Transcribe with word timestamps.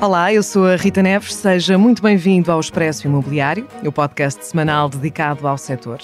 Olá, 0.00 0.32
eu 0.32 0.44
sou 0.44 0.66
a 0.66 0.76
Rita 0.76 1.02
Neves, 1.02 1.34
seja 1.34 1.76
muito 1.76 2.00
bem-vindo 2.00 2.52
ao 2.52 2.60
Expresso 2.60 3.04
Imobiliário, 3.08 3.66
o 3.84 3.90
podcast 3.90 4.46
semanal 4.46 4.88
dedicado 4.88 5.48
ao 5.48 5.58
setor. 5.58 5.98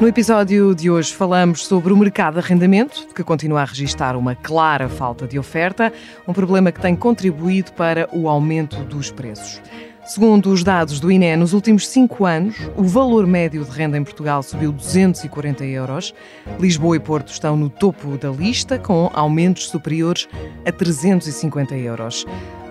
No 0.00 0.08
episódio 0.08 0.74
de 0.74 0.90
hoje 0.90 1.12
falamos 1.12 1.66
sobre 1.66 1.92
o 1.92 1.96
mercado 1.96 2.34
de 2.34 2.40
arrendamento, 2.40 3.06
que 3.14 3.22
continua 3.22 3.60
a 3.60 3.66
registrar 3.66 4.16
uma 4.16 4.34
clara 4.34 4.88
falta 4.88 5.26
de 5.26 5.38
oferta, 5.38 5.92
um 6.26 6.32
problema 6.32 6.72
que 6.72 6.80
tem 6.80 6.96
contribuído 6.96 7.72
para 7.74 8.08
o 8.10 8.26
aumento 8.26 8.82
dos 8.84 9.10
preços. 9.10 9.60
Segundo 10.04 10.50
os 10.50 10.62
dados 10.62 11.00
do 11.00 11.10
INE, 11.10 11.34
nos 11.34 11.54
últimos 11.54 11.88
cinco 11.88 12.26
anos, 12.26 12.56
o 12.76 12.84
valor 12.84 13.26
médio 13.26 13.64
de 13.64 13.70
renda 13.70 13.96
em 13.96 14.04
Portugal 14.04 14.42
subiu 14.42 14.70
240 14.70 15.64
euros. 15.64 16.14
Lisboa 16.60 16.96
e 16.96 17.00
Porto 17.00 17.32
estão 17.32 17.56
no 17.56 17.70
topo 17.70 18.18
da 18.18 18.28
lista, 18.28 18.78
com 18.78 19.10
aumentos 19.14 19.70
superiores 19.70 20.28
a 20.66 20.70
350 20.70 21.74
euros. 21.76 22.26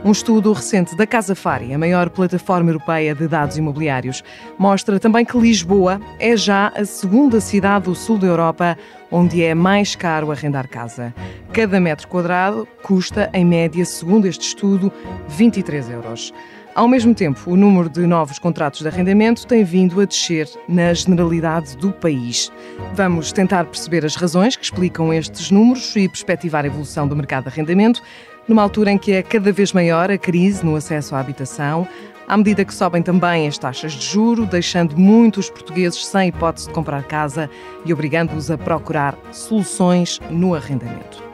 Um 0.05 0.11
estudo 0.11 0.53
recente 0.53 0.95
da 0.95 1.07
Casa 1.07 1.33
Fari, 1.33 1.73
a 1.73 1.77
maior 1.77 2.09
plataforma 2.11 2.69
europeia 2.69 3.15
de 3.15 3.27
dados 3.27 3.57
imobiliários, 3.57 4.23
mostra 4.59 4.99
também 4.99 5.25
que 5.25 5.37
Lisboa 5.37 5.99
é 6.19 6.37
já 6.37 6.67
a 6.75 6.85
segunda 6.85 7.41
cidade 7.41 7.85
do 7.85 7.95
sul 7.95 8.19
da 8.19 8.27
Europa 8.27 8.77
onde 9.09 9.43
é 9.43 9.55
mais 9.55 9.95
caro 9.95 10.31
arrendar 10.31 10.67
casa. 10.67 11.13
Cada 11.51 11.79
metro 11.79 12.07
quadrado 12.07 12.67
custa, 12.81 13.29
em 13.33 13.45
média, 13.45 13.85
segundo 13.85 14.27
este 14.27 14.47
estudo, 14.47 14.91
23 15.29 15.89
euros. 15.89 16.33
Ao 16.75 16.87
mesmo 16.87 17.13
tempo, 17.13 17.51
o 17.51 17.55
número 17.55 17.87
de 17.87 18.01
novos 18.07 18.39
contratos 18.39 18.81
de 18.81 18.87
arrendamento 18.87 19.45
tem 19.45 19.63
vindo 19.63 20.01
a 20.01 20.05
descer 20.05 20.49
na 20.67 20.91
generalidade 20.91 21.77
do 21.77 21.91
país. 21.91 22.51
Vamos 22.95 23.31
tentar 23.31 23.65
perceber 23.65 24.03
as 24.03 24.15
razões 24.15 24.55
que 24.55 24.63
explicam 24.63 25.13
estes 25.13 25.51
números 25.51 25.95
e 25.95 26.09
perspectivar 26.09 26.63
a 26.63 26.67
evolução 26.67 27.07
do 27.07 27.15
mercado 27.15 27.43
de 27.43 27.49
arrendamento, 27.49 28.01
numa 28.47 28.63
altura 28.63 28.91
em 28.91 28.97
que 28.97 29.11
é 29.11 29.21
cada 29.21 29.51
vez 29.51 29.71
maior 29.71 30.09
a 30.09 30.17
crise 30.17 30.65
no 30.65 30.75
acesso 30.75 31.15
à 31.15 31.19
habitação, 31.19 31.87
à 32.27 32.35
medida 32.35 32.65
que 32.65 32.73
sobem 32.73 33.03
também 33.03 33.47
as 33.47 33.59
taxas 33.59 33.93
de 33.93 34.07
juro, 34.07 34.47
deixando 34.47 34.97
muitos 34.97 35.51
portugueses 35.51 36.03
sem 36.03 36.29
hipótese 36.29 36.69
de 36.69 36.73
comprar 36.73 37.03
casa 37.03 37.51
e 37.85 37.93
obrigando-os 37.93 38.49
a 38.49 38.57
procurar 38.57 39.15
soluções 39.31 40.19
no 40.31 40.55
arrendamento. 40.55 41.32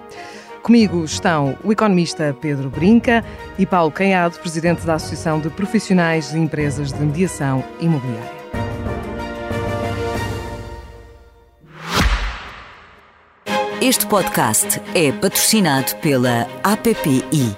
Comigo 0.70 1.04
estão 1.04 1.58
o 1.64 1.72
economista 1.72 2.38
Pedro 2.40 2.70
Brinca 2.70 3.26
e 3.58 3.66
Paulo 3.66 3.92
Canhado, 3.92 4.38
presidente 4.38 4.86
da 4.86 4.94
Associação 4.94 5.40
de 5.40 5.50
Profissionais 5.50 6.30
de 6.30 6.38
Empresas 6.38 6.94
de 6.94 7.00
Mediação 7.00 7.64
Imobiliária. 7.80 8.30
Este 13.82 14.06
podcast 14.06 14.80
é 14.94 15.12
patrocinado 15.12 15.96
pela 16.04 16.48
APPI, 16.64 17.58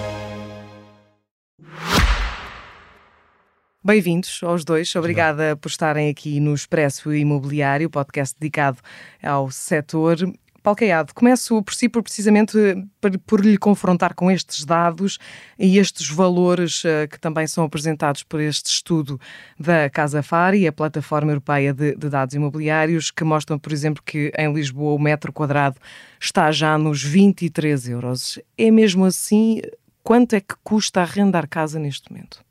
Bem-vindos 3.83 4.41
aos 4.43 4.63
dois. 4.63 4.95
Obrigada 4.95 5.55
por 5.55 5.67
estarem 5.67 6.07
aqui 6.07 6.39
no 6.39 6.53
Expresso 6.53 7.11
Imobiliário, 7.11 7.89
podcast 7.89 8.37
dedicado 8.39 8.77
ao 9.23 9.49
setor. 9.49 10.17
Paulo 10.61 10.77
Caiado, 10.77 11.15
começo 11.15 11.63
por 11.63 11.73
si 11.73 11.89
por 11.89 12.03
precisamente 12.03 12.55
por, 13.01 13.17
por, 13.17 13.43
lhe 13.43 13.57
confrontar 13.57 14.13
com 14.13 14.29
estes 14.29 14.65
dados 14.65 15.17
e 15.57 15.79
estes 15.79 16.07
valores 16.11 16.83
uh, 16.83 17.07
que 17.09 17.19
também 17.19 17.47
são 17.47 17.63
apresentados 17.63 18.21
por 18.21 18.39
este 18.39 18.69
estudo 18.69 19.19
da 19.59 19.89
Casa 19.89 20.21
Fari, 20.21 20.67
a 20.67 20.71
plataforma 20.71 21.31
europeia 21.31 21.73
de, 21.73 21.95
de, 21.95 22.07
dados 22.07 22.35
imobiliários, 22.35 23.09
que 23.09 23.23
mostram, 23.23 23.57
por 23.57 23.73
exemplo, 23.73 24.03
que 24.05 24.31
em 24.37 24.53
Lisboa 24.53 24.93
o 24.93 24.99
metro 24.99 25.33
quadrado 25.33 25.77
está 26.19 26.51
já 26.51 26.77
nos 26.77 27.03
23 27.03 27.89
euros. 27.89 28.37
É 28.55 28.69
mesmo 28.69 29.05
assim? 29.05 29.59
Quanto 30.03 30.35
é 30.35 30.39
que 30.39 30.53
custa 30.63 31.01
arrendar 31.01 31.49
casa 31.49 31.79
neste 31.79 32.11
momento? 32.11 32.45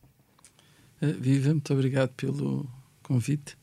Uh, 1.01 1.15
Viva, 1.19 1.51
muito 1.51 1.73
obrigado 1.73 2.11
pelo 2.11 2.69
convite. 3.03 3.57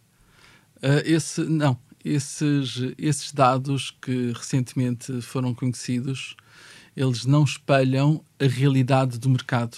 Uh, 0.77 1.01
esse, 1.05 1.41
não, 1.41 1.77
esses, 2.03 2.81
esses 2.97 3.31
dados 3.31 3.91
que 4.01 4.31
recentemente 4.31 5.21
foram 5.21 5.53
conhecidos, 5.53 6.35
eles 6.95 7.25
não 7.25 7.43
espelham 7.43 8.23
a 8.39 8.45
realidade 8.45 9.19
do 9.19 9.29
mercado. 9.29 9.77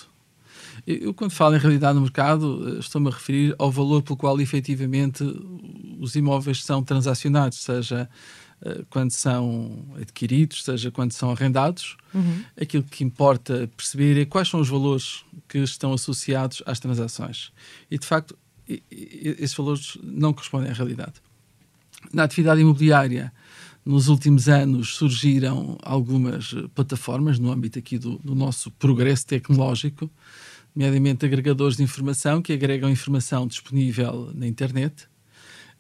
Eu, 0.88 1.14
quando 1.14 1.32
falo 1.32 1.56
em 1.56 1.60
realidade 1.60 1.96
do 1.96 2.02
mercado, 2.02 2.76
eh, 2.76 2.80
estou-me 2.80 3.10
a 3.10 3.12
referir 3.12 3.54
ao 3.58 3.70
valor 3.70 4.02
pelo 4.02 4.18
qual 4.18 4.40
efetivamente 4.40 5.24
os 6.00 6.16
imóveis 6.16 6.64
são 6.64 6.82
transacionados, 6.82 7.60
seja 7.60 8.10
quando 8.90 9.12
são 9.12 9.86
adquiridos, 10.00 10.64
seja 10.64 10.92
quando 10.92 11.12
são 11.12 11.32
arrendados. 11.32 11.96
Uhum. 12.14 12.44
Aquilo 12.60 12.84
que 12.84 13.04
importa 13.04 13.70
perceber 13.76 14.22
é 14.22 14.26
quais 14.26 14.48
são 14.48 14.60
os 14.60 14.70
valores 14.70 15.24
que 15.48 15.60
estão 15.60 15.94
associados 15.94 16.62
às 16.66 16.80
transações. 16.80 17.52
E, 17.90 17.98
de 17.98 18.06
facto, 18.06 18.38
esses 18.92 19.54
valores 19.54 19.98
não 20.04 20.34
correspondem 20.34 20.70
à 20.70 20.74
realidade. 20.74 21.14
Na 22.14 22.24
atividade 22.24 22.62
imobiliária, 22.62 23.32
nos 23.86 24.08
últimos 24.08 24.48
anos 24.48 24.96
surgiram 24.96 25.78
algumas 25.82 26.54
plataformas 26.76 27.40
no 27.40 27.52
âmbito 27.52 27.80
aqui 27.80 27.98
do, 27.98 28.18
do 28.20 28.36
nosso 28.36 28.70
progresso 28.72 29.26
tecnológico, 29.26 30.10
nomeadamente 30.76 31.26
agregadores 31.26 31.78
de 31.78 31.84
informação 31.84 32.42
que 32.42 32.54
agregam 32.54 32.90
informação 32.90 33.48
disponível 33.48 34.32
na 34.36 34.48
internet 34.48 35.08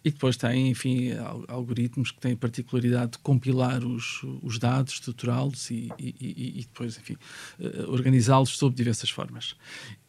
e 0.03 0.11
depois 0.11 0.37
tem, 0.37 0.69
enfim, 0.69 1.11
algoritmos 1.47 2.11
que 2.11 2.19
têm 2.21 2.31
a 2.31 2.37
particularidade 2.37 3.13
de 3.13 3.17
compilar 3.19 3.83
os, 3.83 4.21
os 4.41 4.57
dados, 4.57 4.93
estruturá-los 4.93 5.69
e, 5.71 5.89
e, 5.99 6.15
e, 6.59 6.61
depois, 6.61 6.97
enfim, 6.97 7.17
eh, 7.59 7.85
organizá-los 7.85 8.57
sob 8.57 8.73
diversas 8.73 9.09
formas. 9.09 9.55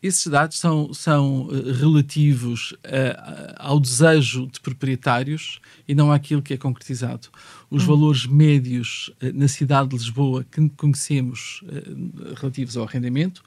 Esses 0.00 0.28
dados 0.28 0.58
são, 0.58 0.94
são 0.94 1.48
eh, 1.50 1.72
relativos 1.72 2.72
a, 2.84 3.66
ao 3.66 3.80
desejo 3.80 4.46
de 4.46 4.60
proprietários 4.60 5.60
e 5.88 5.94
não 5.94 6.12
àquilo 6.12 6.40
que 6.40 6.54
é 6.54 6.56
concretizado. 6.56 7.28
Os 7.68 7.82
hum. 7.82 7.86
valores 7.86 8.26
médios 8.26 9.12
eh, 9.20 9.32
na 9.32 9.48
cidade 9.48 9.88
de 9.88 9.96
Lisboa 9.96 10.44
que 10.44 10.68
conhecemos 10.70 11.64
relativos 12.36 12.76
ao 12.76 12.84
arrendamento 12.84 13.42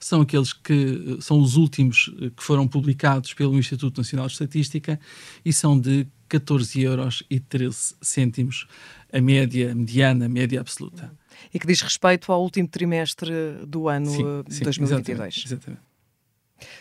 são 0.00 0.22
aqueles 0.22 0.52
que 0.52 1.18
são 1.20 1.40
os 1.40 1.56
últimos 1.56 2.10
eh, 2.20 2.30
que 2.34 2.42
foram 2.42 2.66
publicados 2.66 3.34
pelo 3.34 3.58
Instituto 3.58 3.98
Nacional 3.98 4.26
de 4.26 4.32
Estatística 4.32 4.98
e 5.44 5.52
são 5.52 5.78
de 5.78 6.06
14 6.28 6.80
euros 6.80 7.22
e 7.28 7.40
13 7.40 7.96
cêntimos, 8.00 8.66
a 9.12 9.20
média 9.20 9.74
mediana, 9.74 10.26
a 10.26 10.28
média 10.28 10.60
absoluta. 10.60 11.12
E 11.52 11.58
que 11.58 11.66
diz 11.66 11.80
respeito 11.82 12.32
ao 12.32 12.42
último 12.42 12.68
trimestre 12.68 13.32
do 13.66 13.88
ano 13.88 14.06
sim, 14.06 14.22
eh, 14.22 14.44
sim, 14.48 14.64
2022. 14.64 15.18
Exatamente, 15.18 15.46
exatamente. 15.46 15.90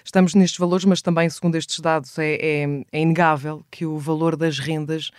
Estamos 0.04 0.36
nestes 0.36 0.60
valores, 0.60 0.86
mas 0.86 1.02
também, 1.02 1.30
segundo 1.30 1.56
estes 1.56 1.80
dados, 1.80 2.18
é, 2.18 2.36
é, 2.36 2.86
é 2.92 3.02
inegável 3.02 3.66
que 3.72 3.86
o 3.86 3.98
valor 3.98 4.36
das 4.36 4.60
rendas 4.60 5.10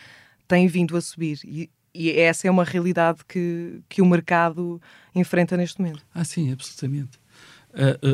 tem 0.47 0.69
vindo 0.69 0.97
a 0.97 1.01
subir. 1.01 1.41
E, 1.45 1.71
e 1.95 2.11
essa 2.13 2.47
é 2.47 2.51
uma 2.51 2.63
realidade 2.63 3.21
que, 3.27 3.81
que 3.89 4.03
o 4.03 4.07
mercado 4.07 4.81
enfrenta 5.15 5.57
neste 5.57 5.81
momento. 5.81 6.05
Ah, 6.15 6.25
sim, 6.25 6.53
absolutamente 6.53 7.19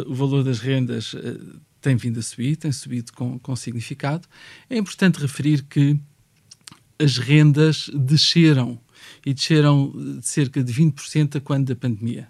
o 0.07 0.15
valor 0.15 0.45
das 0.45 0.59
rendas 0.59 1.13
uh, 1.15 1.61
tem 1.81 1.97
vindo 1.97 2.19
a 2.19 2.23
subir, 2.23 2.57
tem 2.57 2.73
subido 2.73 3.13
com, 3.13 3.39
com 3.39 3.57
significado. 3.57 4.27
É 4.69 4.77
importante 4.77 5.21
referir 5.21 5.63
que 5.63 5.99
as 6.99 7.19
rendas 7.19 7.91
desceram 7.95 8.81
e 9.25 9.33
desceram 9.33 9.93
de 10.19 10.27
cerca 10.27 10.63
de 10.63 10.73
20% 10.73 11.37
a 11.37 11.41
quando 11.41 11.69
da 11.69 11.77
pandemia. 11.77 12.29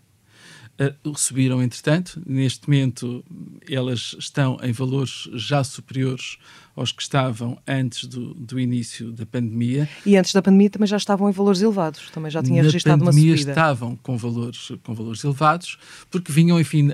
Uh, 0.79 1.17
subiram, 1.17 1.63
entretanto, 1.63 2.21
neste 2.27 2.69
momento 2.69 3.25
elas 3.67 4.15
estão 4.19 4.59
em 4.63 4.73
valores 4.73 5.27
já 5.33 5.65
superiores 5.65 6.37
aos 6.77 6.93
que 6.93 7.01
estavam 7.01 7.59
antes 7.67 8.05
do, 8.05 8.35
do 8.35 8.61
início 8.61 9.11
da 9.11 9.25
pandemia. 9.25 9.89
E 10.05 10.19
antes 10.19 10.35
da 10.35 10.43
pandemia 10.43 10.69
também 10.69 10.87
já 10.87 10.99
estavam 10.99 11.31
em 11.31 11.33
valores 11.33 11.63
elevados, 11.63 12.11
também 12.11 12.31
já 12.31 12.43
tinha 12.43 12.63
registrado 12.63 13.03
uma 13.03 13.11
subida. 13.11 13.31
Na 13.31 13.37
pandemia 13.37 13.53
estavam 13.53 13.97
com 13.97 14.19
valores, 14.19 14.73
com 14.85 14.95
valores 14.95 15.25
elevados, 15.25 15.79
porque 16.11 16.31
vinham, 16.31 16.61
enfim, 16.61 16.91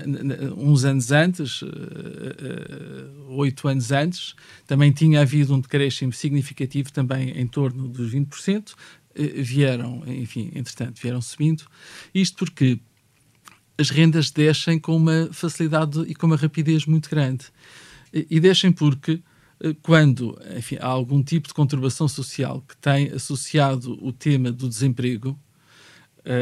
uns 0.55 0.85
anos 0.85 1.11
antes, 1.11 1.61
uh, 1.61 1.65
uh, 1.67 3.33
oito 3.33 3.67
anos 3.67 3.91
antes, 3.91 4.33
também 4.65 4.93
tinha 4.93 5.19
havido 5.19 5.53
um 5.53 5.59
decréscimo 5.59 6.13
significativo 6.13 6.89
também 6.89 7.31
em 7.31 7.45
torno 7.45 7.89
dos 7.89 8.13
20%, 8.13 8.73
vieram, 9.15 10.01
enfim, 10.07 10.51
entretanto, 10.55 11.01
vieram 11.01 11.21
subindo. 11.21 11.65
Isto 12.15 12.37
porque 12.37 12.79
as 13.77 13.89
rendas 13.89 14.29
descem 14.29 14.79
com 14.79 14.95
uma 14.95 15.29
facilidade 15.31 16.01
e 16.07 16.13
com 16.13 16.27
uma 16.27 16.35
rapidez 16.35 16.85
muito 16.85 17.09
grande. 17.09 17.45
E, 18.13 18.39
descem 18.39 18.71
porque 18.71 19.21
eh, 19.59 19.75
quando 19.81 20.37
enfim, 20.55 20.77
há 20.79 20.87
algum 20.87 21.23
tipo 21.23 21.47
de 21.47 21.53
conturbação 21.53 22.07
social 22.07 22.63
que 22.67 22.77
tem 22.77 23.09
associado 23.09 23.97
o 24.05 24.13
tema 24.13 24.51
do 24.51 24.69
desemprego, 24.69 25.39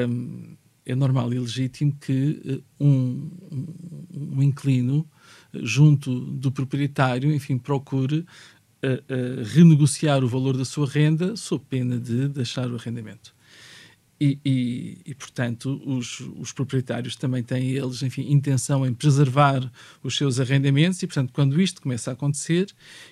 um, 0.09 0.55
é 0.85 0.95
normal 0.95 1.31
e 1.33 1.39
legítimo 1.39 1.95
que 2.01 2.41
eh, 2.45 2.59
um, 2.77 3.31
um, 3.49 4.37
um 4.37 4.43
inquilino 4.43 5.07
junto 5.53 6.19
do 6.19 6.51
proprietário, 6.51 7.33
enfim, 7.33 7.57
procure 7.57 8.25
renegociar 9.53 10.23
o 10.23 10.27
valor 10.27 10.57
da 10.57 10.65
sua 10.65 10.87
renda 10.87 11.35
sob 11.35 11.63
pena 11.69 11.99
de 11.99 12.27
deixar 12.27 12.67
o 12.71 12.75
arrendamento. 12.75 13.31
E, 14.23 14.37
e, 14.45 14.97
e, 15.03 15.15
portanto, 15.15 15.81
os, 15.83 16.19
os, 16.37 16.51
proprietários 16.51 17.15
também 17.15 17.41
têm, 17.41 17.71
eles, 17.71 18.03
enfim, 18.03 18.31
intenção 18.31 18.85
em 18.85 18.93
preservar 18.93 19.67
os 20.03 20.15
seus 20.15 20.39
arrendamentos 20.39 21.01
e, 21.01 21.07
portanto, 21.07 21.33
quando 21.33 21.59
isto 21.59 21.81
começa 21.81 22.11
a 22.11 22.13
acontecer, 22.13 22.67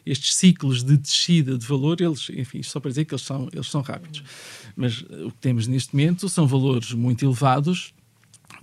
estes 0.06 0.36
ciclos 0.36 0.84
de 0.84 0.96
descida 0.96 1.58
de 1.58 1.66
valor, 1.66 2.00
eles, 2.00 2.30
enfim, 2.30 2.62
só 2.62 2.80
para 2.80 2.90
dizer 2.90 3.06
que 3.06 3.16
eles 3.16 3.24
são, 3.24 3.50
eles 3.52 3.66
são 3.66 3.82
rápidos. 3.82 4.24
Mas 4.76 5.02
o 5.02 5.32
que 5.32 5.38
temos 5.42 5.66
neste 5.66 5.96
momento 5.96 6.30
são 6.30 6.46
valores 6.46 6.92
muito 6.94 7.26
elevados, 7.26 7.92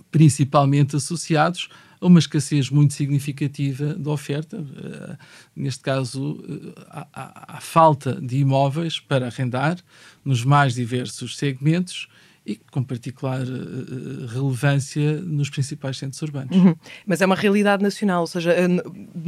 principalmente 0.09 0.95
associados 0.95 1.67
a 1.99 2.05
uma 2.07 2.19
escassez 2.19 2.69
muito 2.69 2.93
significativa 2.93 3.93
de 3.93 4.07
oferta, 4.07 4.57
uh, 4.57 5.17
neste 5.53 5.83
caso, 5.83 6.31
uh, 6.31 6.73
a, 6.89 7.57
a, 7.57 7.59
falta 7.59 8.21
de 8.21 8.37
imóveis 8.37 9.01
para 9.01 9.25
arrendar 9.27 9.77
nos 10.23 10.45
mais 10.45 10.75
diversos 10.75 11.35
segmentos 11.35 12.07
e 12.47 12.55
com 12.71 12.81
particular 12.81 13.41
uh, 13.41 14.25
relevância 14.27 15.19
nos 15.21 15.49
principais 15.49 15.97
centros 15.97 16.21
urbanos. 16.21 16.55
Uhum. 16.55 16.73
Mas 17.05 17.19
é 17.19 17.25
uma 17.25 17.35
realidade 17.35 17.83
nacional, 17.83 18.21
ou 18.21 18.27
seja, 18.27 18.55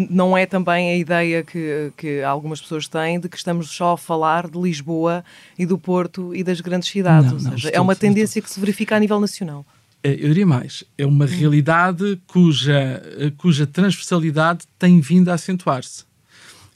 não 0.09 0.37
é 0.37 0.45
também 0.45 0.91
a 0.91 0.95
ideia 0.95 1.43
que, 1.43 1.91
que 1.97 2.23
algumas 2.23 2.61
pessoas 2.61 2.87
têm 2.87 3.19
de 3.19 3.27
que 3.27 3.35
estamos 3.35 3.69
só 3.69 3.93
a 3.93 3.97
falar 3.97 4.49
de 4.49 4.57
Lisboa 4.57 5.23
e 5.57 5.65
do 5.65 5.77
Porto 5.77 6.33
e 6.33 6.45
das 6.45 6.61
grandes 6.61 6.87
cidades, 6.87 7.43
não, 7.43 7.51
ou 7.51 7.57
seja, 7.57 7.69
é 7.69 7.81
uma 7.81 7.95
tendência 7.95 8.41
que 8.41 8.49
se 8.49 8.57
verifica 8.57 8.95
a 8.95 8.99
nível 8.99 9.19
nacional. 9.19 9.65
É, 10.01 10.13
eu 10.13 10.29
diria 10.29 10.47
mais, 10.47 10.85
é 10.97 11.05
uma 11.05 11.25
uhum. 11.25 11.31
realidade 11.31 12.21
cuja, 12.25 13.03
cuja 13.37 13.67
transversalidade 13.67 14.65
tem 14.77 15.01
vindo 15.01 15.27
a 15.27 15.33
acentuar-se. 15.33 16.05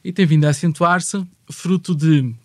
E 0.03 0.11
tem 0.11 0.25
vindo 0.25 0.43
a 0.43 0.49
acentuar-se 0.49 1.25
fruto 1.49 1.95
de 1.95 2.35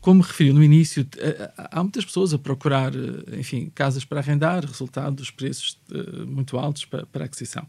como 0.00 0.22
referi 0.22 0.52
no 0.52 0.64
início, 0.64 1.06
eh, 1.18 1.52
há 1.56 1.82
muitas 1.82 2.04
pessoas 2.04 2.32
a 2.32 2.38
procurar, 2.38 2.92
eh, 2.94 3.38
enfim, 3.38 3.70
casas 3.74 4.04
para 4.04 4.20
arrendar, 4.20 4.64
resultado 4.64 5.16
dos 5.16 5.30
preços 5.30 5.78
eh, 5.92 6.24
muito 6.24 6.56
altos 6.58 6.86
para, 6.86 7.04
para 7.06 7.26
aquisição. 7.26 7.66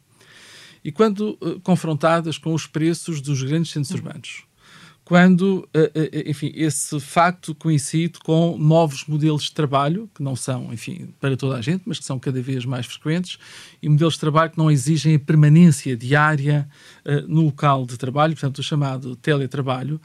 E 0.83 0.91
quando 0.91 1.37
confrontadas 1.61 2.39
com 2.39 2.55
os 2.55 2.65
preços 2.65 3.21
dos 3.21 3.43
grandes 3.43 3.71
centros 3.71 3.93
urbanos, 3.93 4.43
quando, 5.05 5.69
enfim, 6.25 6.51
esse 6.55 6.99
facto 6.99 7.53
coincide 7.53 8.17
com 8.17 8.57
novos 8.57 9.05
modelos 9.05 9.43
de 9.43 9.51
trabalho, 9.51 10.09
que 10.15 10.23
não 10.23 10.35
são, 10.35 10.73
enfim, 10.73 11.13
para 11.19 11.37
toda 11.37 11.57
a 11.57 11.61
gente, 11.61 11.83
mas 11.85 11.99
que 11.99 12.05
são 12.05 12.17
cada 12.17 12.41
vez 12.41 12.65
mais 12.65 12.87
frequentes, 12.87 13.37
e 13.79 13.87
modelos 13.87 14.15
de 14.15 14.21
trabalho 14.21 14.49
que 14.49 14.57
não 14.57 14.71
exigem 14.71 15.13
a 15.13 15.19
permanência 15.19 15.95
diária 15.95 16.67
no 17.27 17.41
local 17.41 17.85
de 17.85 17.95
trabalho, 17.95 18.33
portanto, 18.33 18.57
o 18.57 18.63
chamado 18.63 19.15
teletrabalho, 19.15 20.01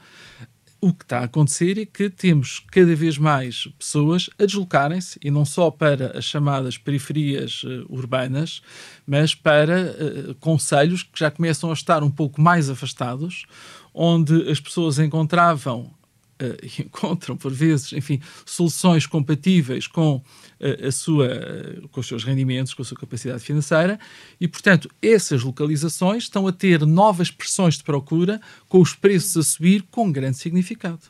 o 0.79 0.93
que 0.93 1.03
está 1.03 1.19
a 1.19 1.23
acontecer 1.23 1.77
é 1.77 1.85
que 1.85 2.09
temos 2.09 2.61
cada 2.71 2.95
vez 2.95 3.17
mais 3.17 3.67
pessoas 3.77 4.29
a 4.37 4.45
deslocarem-se, 4.45 5.19
e 5.23 5.31
não 5.31 5.45
só 5.45 5.71
para 5.71 6.17
as 6.17 6.25
chamadas 6.25 6.77
periferias 6.77 7.63
uh, 7.63 7.85
urbanas, 7.89 8.61
mas 9.05 9.33
para 9.33 9.91
uh, 9.91 10.35
conselhos 10.35 11.03
que 11.03 11.19
já 11.19 11.31
começam 11.31 11.69
a 11.69 11.73
estar 11.73 12.03
um 12.03 12.11
pouco 12.11 12.39
mais 12.39 12.69
afastados, 12.69 13.45
onde 13.93 14.49
as 14.49 14.59
pessoas 14.59 14.99
encontravam 14.99 15.96
uh, 16.41 16.57
encontram, 16.81 17.35
por 17.37 17.51
vezes, 17.51 17.93
enfim, 17.93 18.21
soluções 18.45 19.05
compatíveis 19.05 19.87
com, 19.87 20.15
uh, 20.15 20.87
a 20.87 20.91
sua, 20.91 21.27
uh, 21.27 21.87
com 21.89 21.99
os 21.99 22.07
seus 22.07 22.23
rendimentos, 22.23 22.73
com 22.73 22.81
a 22.81 22.85
sua 22.85 22.97
capacidade 22.97 23.43
financeira, 23.43 23.99
e, 24.39 24.47
portanto, 24.47 24.89
essas 25.01 25.43
localizações 25.43 26.23
estão 26.23 26.47
a 26.47 26.51
ter 26.51 26.85
novas 26.85 27.31
pressões 27.31 27.77
de 27.77 27.83
procura, 27.83 28.39
com 28.67 28.79
os 28.79 28.93
preços 28.93 29.37
a 29.37 29.43
subir 29.43 29.83
com 29.89 30.11
grande 30.11 30.37
significado. 30.37 31.01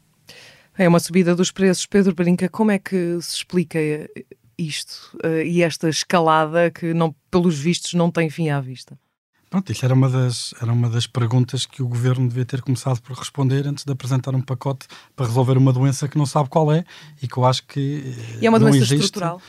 É 0.78 0.88
uma 0.88 1.00
subida 1.00 1.36
dos 1.36 1.52
preços. 1.52 1.86
Pedro 1.86 2.14
Brinca, 2.14 2.48
como 2.48 2.70
é 2.70 2.78
que 2.78 3.20
se 3.22 3.38
explica 3.38 3.80
isto 4.56 5.18
e 5.44 5.64
esta 5.64 5.90
escalada 5.90 6.70
que, 6.70 6.94
não, 6.94 7.16
pelos 7.32 7.58
vistos, 7.58 7.96
não 7.96 8.12
tem 8.12 8.30
fim 8.30 8.50
à 8.50 8.62
vista? 8.62 8.98
Pronto, 9.50 9.72
isso 9.72 9.86
era 9.86 9.94
uma, 9.94 10.10
das, 10.10 10.54
era 10.62 10.72
uma 10.72 10.90
das 10.90 11.08
perguntas 11.08 11.66
que 11.66 11.82
o 11.82 11.88
governo 11.88 12.28
devia 12.28 12.46
ter 12.46 12.62
começado 12.62 13.02
por 13.02 13.16
responder 13.16 13.66
antes 13.66 13.86
de 13.86 13.92
apresentar 13.92 14.36
um 14.36 14.42
pacote 14.42 14.88
para 15.16 15.26
resolver 15.26 15.58
uma 15.58 15.72
doença 15.72 16.08
que 16.08 16.18
não 16.18 16.26
sabe 16.26 16.50
qual 16.50 16.72
é 16.72 16.84
e 17.22 17.28
que 17.28 17.38
eu 17.38 17.46
acho 17.46 17.64
que. 17.66 18.14
E 18.42 18.46
é 18.46 18.50
uma 18.50 18.60
doença 18.60 18.78
existe. 18.78 18.96
estrutural. 18.96 19.42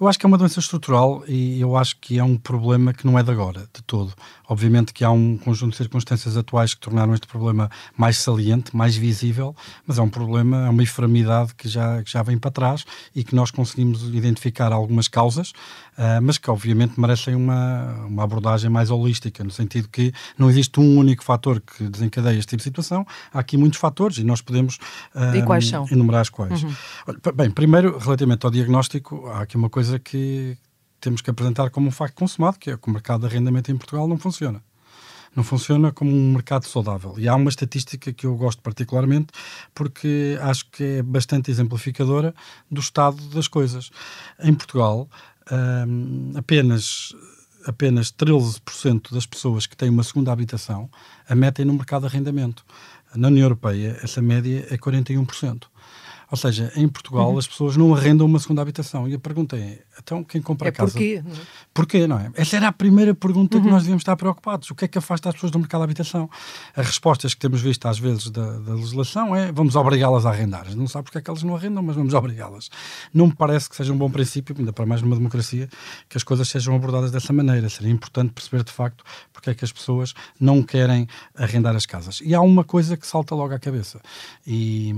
Eu 0.00 0.08
acho 0.08 0.18
que 0.18 0.26
é 0.26 0.28
uma 0.28 0.38
doença 0.38 0.58
estrutural 0.58 1.22
e 1.28 1.60
eu 1.60 1.76
acho 1.76 1.96
que 2.00 2.18
é 2.18 2.24
um 2.24 2.36
problema 2.36 2.92
que 2.92 3.06
não 3.06 3.16
é 3.18 3.22
de 3.22 3.30
agora, 3.30 3.68
de 3.72 3.82
todo. 3.86 4.12
Obviamente 4.48 4.92
que 4.92 5.04
há 5.04 5.10
um 5.12 5.38
conjunto 5.38 5.72
de 5.72 5.76
circunstâncias 5.76 6.36
atuais 6.36 6.74
que 6.74 6.80
tornaram 6.80 7.14
este 7.14 7.26
problema 7.26 7.70
mais 7.96 8.18
saliente, 8.18 8.74
mais 8.74 8.96
visível, 8.96 9.54
mas 9.86 9.98
é 9.98 10.02
um 10.02 10.08
problema, 10.08 10.66
é 10.66 10.70
uma 10.70 10.82
enfermidade 10.82 11.54
que 11.54 11.68
já, 11.68 12.02
que 12.02 12.10
já 12.10 12.22
vem 12.22 12.36
para 12.36 12.50
trás 12.50 12.84
e 13.14 13.22
que 13.22 13.34
nós 13.34 13.52
conseguimos 13.52 14.02
identificar 14.12 14.72
algumas 14.72 15.06
causas, 15.06 15.52
uh, 16.02 16.22
mas 16.22 16.38
que 16.38 16.50
obviamente 16.50 16.98
merecem 16.98 17.34
uma, 17.34 18.04
uma 18.06 18.24
abordagem 18.24 18.68
mais 18.68 18.90
holística, 18.90 19.44
no 19.44 19.50
sentido 19.50 19.88
que 19.88 20.12
não 20.36 20.50
existe 20.50 20.80
um 20.80 20.98
único 20.98 21.22
fator 21.22 21.60
que 21.60 21.84
desencadeia 21.88 22.36
este 22.36 22.50
tipo 22.50 22.58
de 22.58 22.64
situação, 22.64 23.06
há 23.32 23.38
aqui 23.38 23.56
muitos 23.56 23.78
fatores 23.78 24.18
e 24.18 24.24
nós 24.24 24.40
podemos 24.40 24.76
uh, 25.14 25.36
e 25.36 25.42
quais 25.42 25.68
são? 25.68 25.86
enumerar 25.90 26.22
as 26.22 26.28
quais. 26.28 26.62
Uhum. 26.62 26.74
Bem, 27.34 27.50
primeiro, 27.50 27.98
relativamente 27.98 28.44
ao 28.44 28.50
diagnóstico, 28.50 29.26
há 29.28 29.42
aqui 29.42 29.56
uma 29.56 29.70
coisa 29.70 29.98
que 29.98 30.56
temos 31.00 31.20
que 31.20 31.30
apresentar 31.30 31.70
como 31.70 31.88
um 31.88 31.90
facto 31.90 32.14
consumado, 32.14 32.58
que 32.58 32.70
é 32.70 32.76
que 32.76 32.88
o 32.88 32.92
mercado 32.92 33.20
de 33.20 33.26
arrendamento 33.26 33.70
em 33.70 33.76
Portugal 33.76 34.06
não 34.06 34.16
funciona. 34.16 34.62
Não 35.34 35.42
funciona 35.42 35.90
como 35.90 36.10
um 36.12 36.32
mercado 36.32 36.66
saudável. 36.66 37.14
E 37.16 37.26
há 37.26 37.34
uma 37.34 37.48
estatística 37.48 38.12
que 38.12 38.26
eu 38.26 38.36
gosto 38.36 38.60
particularmente 38.60 39.28
porque 39.74 40.38
acho 40.42 40.70
que 40.70 40.84
é 40.84 41.02
bastante 41.02 41.50
exemplificadora 41.50 42.34
do 42.70 42.80
estado 42.80 43.16
das 43.28 43.48
coisas. 43.48 43.90
Em 44.38 44.52
Portugal, 44.52 45.08
hum, 45.52 46.32
apenas 46.34 47.14
apenas 47.64 48.12
13% 48.12 49.12
das 49.12 49.24
pessoas 49.26 49.66
que 49.66 49.76
têm 49.76 49.88
uma 49.88 50.02
segunda 50.02 50.32
habitação 50.32 50.90
a 51.28 51.34
metem 51.34 51.64
no 51.64 51.74
mercado 51.74 52.02
de 52.02 52.08
arrendamento. 52.08 52.64
Na 53.14 53.28
União 53.28 53.44
Europeia, 53.44 53.98
essa 54.02 54.20
média 54.20 54.66
é 54.70 54.76
41%. 54.76 55.64
Ou 56.30 56.36
seja, 56.36 56.72
em 56.76 56.88
Portugal 56.88 57.30
uhum. 57.30 57.38
as 57.38 57.46
pessoas 57.46 57.76
não 57.76 57.94
arrendam 57.94 58.26
uma 58.26 58.38
segunda 58.38 58.62
habitação. 58.62 59.06
E 59.06 59.14
a 59.14 59.18
pergunta 59.18 59.56
é, 59.56 59.80
então 59.98 60.22
quem 60.24 60.40
compra 60.40 60.68
é 60.68 60.72
casa... 60.72 60.92
Porquê? 60.92 61.22
Porquê, 61.72 62.06
não 62.06 62.18
é? 62.18 62.30
Essa 62.34 62.56
era 62.56 62.68
a 62.68 62.72
primeira 62.72 63.14
pergunta 63.14 63.56
uhum. 63.56 63.64
que 63.64 63.70
nós 63.70 63.82
devíamos 63.82 64.02
estar 64.02 64.16
preocupados. 64.16 64.70
O 64.70 64.74
que 64.74 64.84
é 64.84 64.88
que 64.88 64.98
afasta 64.98 65.28
as 65.28 65.34
pessoas 65.34 65.52
do 65.52 65.58
mercado 65.58 65.80
de 65.80 65.84
habitação? 65.84 66.28
As 66.76 66.86
respostas 66.86 67.34
que 67.34 67.40
temos 67.40 67.60
visto 67.60 67.86
às 67.86 67.98
vezes 67.98 68.30
da, 68.30 68.58
da 68.58 68.74
legislação 68.74 69.34
é 69.34 69.52
vamos 69.52 69.76
obrigá-las 69.76 70.26
a 70.26 70.30
arrendar. 70.30 70.74
Não 70.74 70.86
sabe 70.86 71.04
porque 71.04 71.18
é 71.18 71.20
que 71.20 71.30
elas 71.30 71.42
não 71.42 71.56
arrendam, 71.56 71.82
mas 71.82 71.96
vamos 71.96 72.14
obrigá-las. 72.14 72.70
Não 73.12 73.26
me 73.26 73.34
parece 73.34 73.68
que 73.68 73.76
seja 73.76 73.92
um 73.92 73.98
bom 73.98 74.10
princípio, 74.10 74.54
ainda 74.58 74.72
para 74.72 74.86
mais 74.86 75.02
numa 75.02 75.16
democracia, 75.16 75.68
que 76.08 76.16
as 76.16 76.22
coisas 76.22 76.48
sejam 76.48 76.74
abordadas 76.74 77.10
dessa 77.10 77.32
maneira. 77.32 77.68
Seria 77.68 77.92
importante 77.92 78.32
perceber 78.32 78.64
de 78.64 78.72
facto 78.72 79.04
porque 79.32 79.50
é 79.50 79.54
que 79.54 79.64
as 79.64 79.72
pessoas 79.72 80.14
não 80.38 80.62
querem 80.62 81.06
arrendar 81.34 81.74
as 81.76 81.86
casas. 81.86 82.20
E 82.24 82.34
há 82.34 82.40
uma 82.40 82.64
coisa 82.64 82.96
que 82.96 83.06
salta 83.06 83.34
logo 83.34 83.54
à 83.54 83.58
cabeça. 83.58 84.00
E 84.46 84.94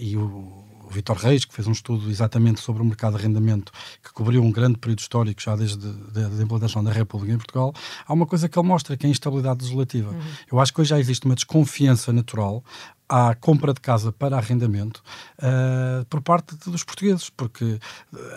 e 0.00 0.16
o, 0.16 0.64
o 0.90 0.92
Vitor 0.92 1.16
Reis, 1.16 1.44
que 1.44 1.54
fez 1.54 1.66
um 1.66 1.72
estudo 1.72 2.10
exatamente 2.10 2.60
sobre 2.60 2.82
o 2.82 2.84
mercado 2.84 3.16
de 3.16 3.22
arrendamento, 3.22 3.72
que 4.02 4.12
cobriu 4.12 4.42
um 4.42 4.50
grande 4.50 4.76
período 4.78 4.98
histórico 4.98 5.40
já 5.40 5.54
desde 5.54 5.86
a 5.86 6.42
implantação 6.42 6.82
da 6.82 6.90
República 6.90 7.32
em 7.32 7.38
Portugal, 7.38 7.72
há 8.06 8.12
uma 8.12 8.26
coisa 8.26 8.48
que 8.48 8.58
ele 8.58 8.66
mostra, 8.66 8.96
que 8.96 9.06
é 9.06 9.08
a 9.08 9.10
instabilidade 9.10 9.62
legislativa. 9.62 10.10
Uhum. 10.10 10.20
Eu 10.52 10.60
acho 10.60 10.74
que 10.74 10.80
hoje 10.80 10.90
já 10.90 10.98
existe 10.98 11.24
uma 11.26 11.34
desconfiança 11.34 12.12
natural 12.12 12.64
à 13.10 13.34
compra 13.34 13.74
de 13.74 13.80
casa 13.80 14.12
para 14.12 14.36
arrendamento 14.36 15.02
uh, 15.38 16.04
por 16.04 16.22
parte 16.22 16.54
dos 16.70 16.84
portugueses, 16.84 17.28
porque 17.28 17.80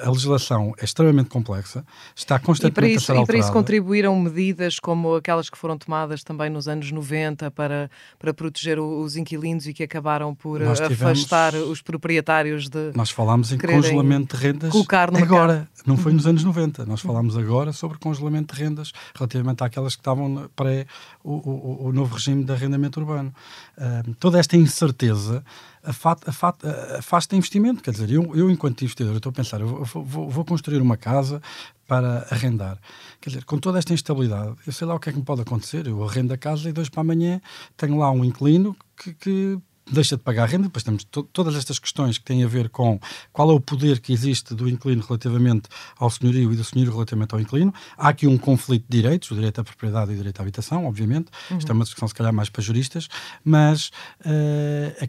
a 0.02 0.10
legislação 0.10 0.74
é 0.80 0.84
extremamente 0.84 1.30
complexa, 1.30 1.86
está 2.16 2.40
constantemente 2.40 2.72
e 2.72 2.74
para 2.74 2.88
isso, 2.88 3.12
a 3.12 3.16
ser 3.16 3.22
E 3.22 3.26
para 3.28 3.38
isso 3.38 3.52
contribuíram 3.52 4.20
medidas 4.20 4.80
como 4.80 5.16
aquelas 5.16 5.48
que 5.48 5.58
foram 5.58 5.78
tomadas 5.78 6.24
também 6.24 6.50
nos 6.50 6.68
anos 6.68 6.92
90 6.92 7.52
para, 7.52 7.90
para 8.18 8.34
proteger 8.34 8.80
os 8.80 9.16
inquilinos 9.16 9.68
e 9.68 9.74
que 9.74 9.84
acabaram 9.84 10.34
por 10.34 10.60
tivemos, 10.60 10.82
afastar 10.82 11.54
os 11.54 11.80
proprietários 11.80 12.68
de. 12.68 12.92
Nós 12.96 13.12
falámos 13.12 13.52
em 13.52 13.60
congelamento 13.60 14.36
de 14.36 14.44
rendas 14.44 14.72
colocar 14.72 15.12
no 15.12 15.20
agora, 15.20 15.54
mercado. 15.54 15.70
não 15.86 15.98
foi 15.98 16.14
nos 16.14 16.26
anos 16.26 16.44
90. 16.44 16.84
Nós 16.88 17.02
falámos 17.02 17.38
agora 17.38 17.72
sobre 17.72 18.00
congelamento 18.00 18.56
de 18.56 18.64
rendas 18.64 18.92
relativamente 19.14 19.64
àquelas 19.64 19.96
que 19.96 20.02
estavam 20.02 20.50
pré 20.56 20.88
o, 21.24 21.34
o, 21.34 21.88
o 21.90 21.94
novo 21.94 22.16
regime 22.16 22.44
de 22.44 22.52
arrendamento 22.52 23.00
urbano. 23.00 23.32
Uh, 23.78 24.16
toda 24.16 24.40
esta 24.40 24.58
incerteza 24.64 25.44
afasta 25.84 27.36
investimento. 27.36 27.84
Quer 27.84 27.92
dizer, 27.92 28.10
eu, 28.10 28.36
eu 28.36 28.50
enquanto 28.50 28.84
investidor, 28.84 29.14
eu 29.14 29.18
estou 29.18 29.30
a 29.30 29.34
pensar, 29.34 29.60
eu 29.60 29.68
vou, 29.68 30.06
vou, 30.06 30.30
vou, 30.30 30.46
construir 30.46 30.82
uma 30.82 30.96
casa 30.96 31.42
para 31.88 32.26
arrendar. 32.32 32.80
Quer 33.20 33.32
dizer, 33.32 33.44
com 33.44 33.58
toda 33.58 33.80
esta 33.80 33.94
instabilidade, 33.94 34.56
eu 34.66 34.72
sei 34.72 34.88
lá 34.88 34.96
o 34.96 35.00
que 35.00 35.10
é 35.10 35.12
que 35.12 35.20
me 35.20 35.26
pode 35.26 35.42
acontecer. 35.42 35.86
Eu 35.88 36.04
arrendo 36.04 36.34
a 36.34 36.38
casa 36.38 36.70
e 36.70 36.74
dois 36.74 36.88
para 36.88 37.02
amanhã 37.02 37.42
tenho 37.76 37.98
lá 37.98 38.10
um 38.12 38.24
inquilino 38.24 38.76
que, 38.96 39.14
que 39.14 39.60
deixa 39.92 40.16
de 40.16 40.24
pagar 40.24 40.48
renda, 40.48 40.64
depois 40.64 40.84
temos 40.84 41.04
to 41.04 41.24
todas 41.24 41.56
estas 41.56 41.80
questões 41.80 42.18
que 42.18 42.24
têm 42.24 42.44
a 42.44 42.48
ver 42.48 42.70
com 42.70 43.00
qual 43.32 43.52
é 43.52 43.54
o 43.54 43.60
poder 43.60 44.00
que 44.00 44.14
existe 44.14 44.54
do 44.54 44.68
inquilino 44.68 45.04
relativamente 45.06 45.70
ao 45.98 46.10
senhorio 46.10 46.52
e 46.52 46.56
do 46.56 46.64
senhorio 46.64 46.94
relativamente 46.94 47.34
ao 47.34 47.40
inquilino. 47.40 47.74
Há 47.98 48.10
aqui 48.10 48.28
um 48.28 48.38
conflito 48.38 48.86
de 48.88 49.02
direitos, 49.02 49.30
o 49.32 49.36
direito 49.36 49.60
à 49.60 49.64
propriedade 49.64 50.12
e 50.12 50.14
o 50.14 50.18
direito 50.18 50.40
à 50.40 50.42
habitação, 50.42 50.86
obviamente. 50.86 51.28
Uhum. 51.50 51.58
Isto 51.58 51.72
é 51.72 51.74
uma 51.74 51.84
discussão, 51.84 52.08
se 52.08 52.14
calhar, 52.14 52.34
mais 52.34 52.50
para 52.50 52.62
juristas, 52.62 53.08
mas 53.44 53.90
uh, 54.26 55.08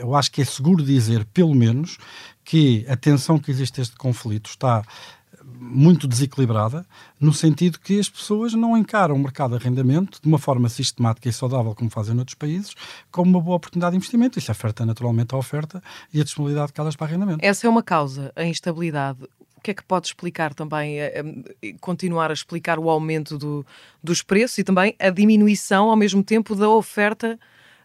eu 0.00 0.14
acho 0.14 0.30
que 0.30 0.42
é 0.42 0.44
seguro 0.44 0.84
dizer, 0.84 1.24
pelo 1.26 1.54
menos, 1.54 1.98
que 2.44 2.86
a 2.88 2.96
tensão 2.96 3.38
que 3.38 3.50
existe 3.50 3.80
este 3.80 3.96
conflito 3.96 4.48
está 4.48 4.84
muito 5.66 6.06
desequilibrada, 6.06 6.86
no 7.20 7.32
sentido 7.32 7.78
que 7.78 7.98
as 7.98 8.08
pessoas 8.08 8.54
não 8.54 8.76
encaram 8.76 9.14
o 9.14 9.18
mercado 9.18 9.50
de 9.50 9.62
arrendamento 9.62 10.20
de 10.20 10.28
uma 10.28 10.38
forma 10.38 10.68
sistemática 10.68 11.28
e 11.28 11.32
saudável, 11.32 11.74
como 11.74 11.90
fazem 11.90 12.14
noutros 12.14 12.34
países, 12.34 12.74
como 13.10 13.30
uma 13.30 13.40
boa 13.40 13.56
oportunidade 13.56 13.92
de 13.92 13.96
investimento. 13.96 14.38
Isso 14.38 14.50
afeta 14.50 14.86
naturalmente 14.86 15.34
a 15.34 15.38
oferta 15.38 15.82
e 16.12 16.20
a 16.20 16.24
disponibilidade 16.24 16.68
de 16.68 16.72
casas 16.74 16.96
para 16.96 17.06
arrendamento. 17.06 17.38
Essa 17.42 17.66
é 17.66 17.70
uma 17.70 17.82
causa, 17.82 18.32
a 18.36 18.44
instabilidade. 18.44 19.18
O 19.56 19.60
que 19.60 19.72
é 19.72 19.74
que 19.74 19.84
pode 19.84 20.06
explicar 20.06 20.54
também, 20.54 21.00
eh, 21.00 21.24
eh, 21.62 21.74
continuar 21.80 22.30
a 22.30 22.34
explicar 22.34 22.78
o 22.78 22.88
aumento 22.88 23.36
do, 23.36 23.66
dos 24.02 24.22
preços 24.22 24.58
e 24.58 24.64
também 24.64 24.94
a 24.98 25.10
diminuição, 25.10 25.90
ao 25.90 25.96
mesmo 25.96 26.22
tempo, 26.22 26.54
da 26.54 26.68
oferta 26.68 27.38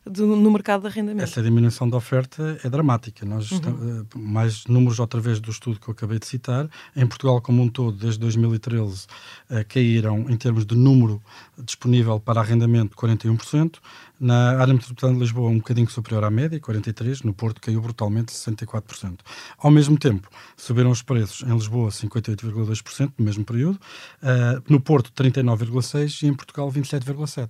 de, 0.10 0.22
no 0.22 0.51
mercado 0.51 0.81
de 0.81 0.88
arrendamento. 0.88 1.24
Essa 1.24 1.41
diminuição 1.41 1.88
da 1.88 1.98
oferta 1.98 2.60
é 2.63 2.70
dramática. 2.70 3.25
Nós 3.25 3.51
uhum. 3.51 3.58
estamos, 3.58 3.81
eh, 3.81 4.05
mais 4.15 4.65
números 4.65 5.00
outra 5.00 5.20
vez 5.20 5.39
do 5.39 5.51
estudo 5.51 5.79
que 5.79 5.88
eu 5.88 5.91
acabei 5.91 6.17
de 6.17 6.25
citar. 6.25 6.67
Em 6.96 7.05
Portugal 7.05 7.39
como 7.41 7.62
um 7.62 7.70
todo, 7.70 7.96
desde 7.98 8.20
2013, 8.20 9.05
eh, 9.50 9.63
caíram 9.63 10.29
em 10.29 10.38
termos 10.38 10.65
de 10.65 10.75
número 10.75 11.22
disponível 11.63 12.20
para 12.20 12.41
arrendamento 12.41 12.96
41%. 12.96 13.79
Na 14.20 14.60
área 14.60 14.72
metropolitana 14.72 15.13
de 15.13 15.20
Lisboa, 15.20 15.50
um 15.50 15.58
bocadinho 15.58 15.89
superior 15.89 16.24
à 16.24 16.29
média, 16.29 16.60
43%. 16.60 17.24
No 17.24 17.34
Porto 17.34 17.60
caiu 17.60 17.81
brutalmente, 17.81 18.31
64%. 18.31 19.20
Ao 19.58 19.72
mesmo 19.72 19.98
tempo, 19.98 20.29
subiram 20.55 20.91
os 20.91 21.01
preços 21.01 21.41
em 21.41 21.51
Lisboa, 21.51 21.89
58,2% 21.89 23.13
no 23.17 23.25
mesmo 23.25 23.43
período. 23.43 23.79
Uh, 24.22 24.62
no 24.70 24.79
Porto, 24.79 25.12
39,6% 25.12 26.22
e 26.22 26.27
em 26.27 26.36
Portugal, 26.36 26.72
27,7%. 26.72 27.50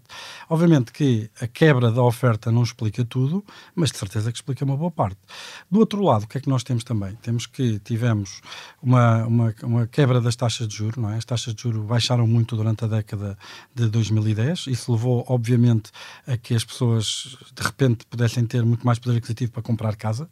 Obviamente 0.50 0.94
que 0.94 1.30
a 1.42 1.48
quebra 1.48 1.92
da 1.92 2.02
oferta 2.02 2.41
não 2.50 2.64
explica 2.64 3.04
tudo, 3.04 3.44
mas 3.76 3.92
de 3.92 3.98
certeza 3.98 4.32
que 4.32 4.38
explica 4.38 4.64
uma 4.64 4.78
boa 4.78 4.90
parte. 4.90 5.18
Do 5.70 5.80
outro 5.80 6.02
lado, 6.02 6.24
o 6.24 6.28
que 6.28 6.38
é 6.38 6.42
que 6.42 6.50
nós 6.50 6.64
temos 6.64 6.86
também? 6.86 7.14
Temos 7.22 7.46
que 7.46 7.80
tivemos 7.80 8.42
uma, 8.82 9.26
uma, 9.26 9.56
uma 9.64 9.88
quebra 9.88 10.22
das 10.22 10.36
taxas 10.38 10.68
de 10.68 10.76
juros, 10.76 10.96
não 10.96 11.10
é? 11.10 11.18
As 11.18 11.26
taxas 11.26 11.54
de 11.54 11.62
juros 11.62 11.86
baixaram 11.86 12.26
muito 12.26 12.56
durante 12.56 12.86
a 12.86 12.88
década 12.88 13.38
de 13.76 13.90
2010. 13.90 14.68
Isso 14.68 14.92
levou, 14.92 15.26
obviamente, 15.28 15.92
a 16.26 16.38
que 16.38 16.56
as 16.56 16.64
pessoas 16.64 17.38
de 17.54 17.62
repente 17.62 18.06
pudessem 18.06 18.46
ter 18.46 18.64
muito 18.64 18.86
mais 18.86 18.98
poder 18.98 19.18
aquisitivo 19.18 19.52
para 19.52 19.62
comprar 19.62 19.96
casa. 19.96 20.30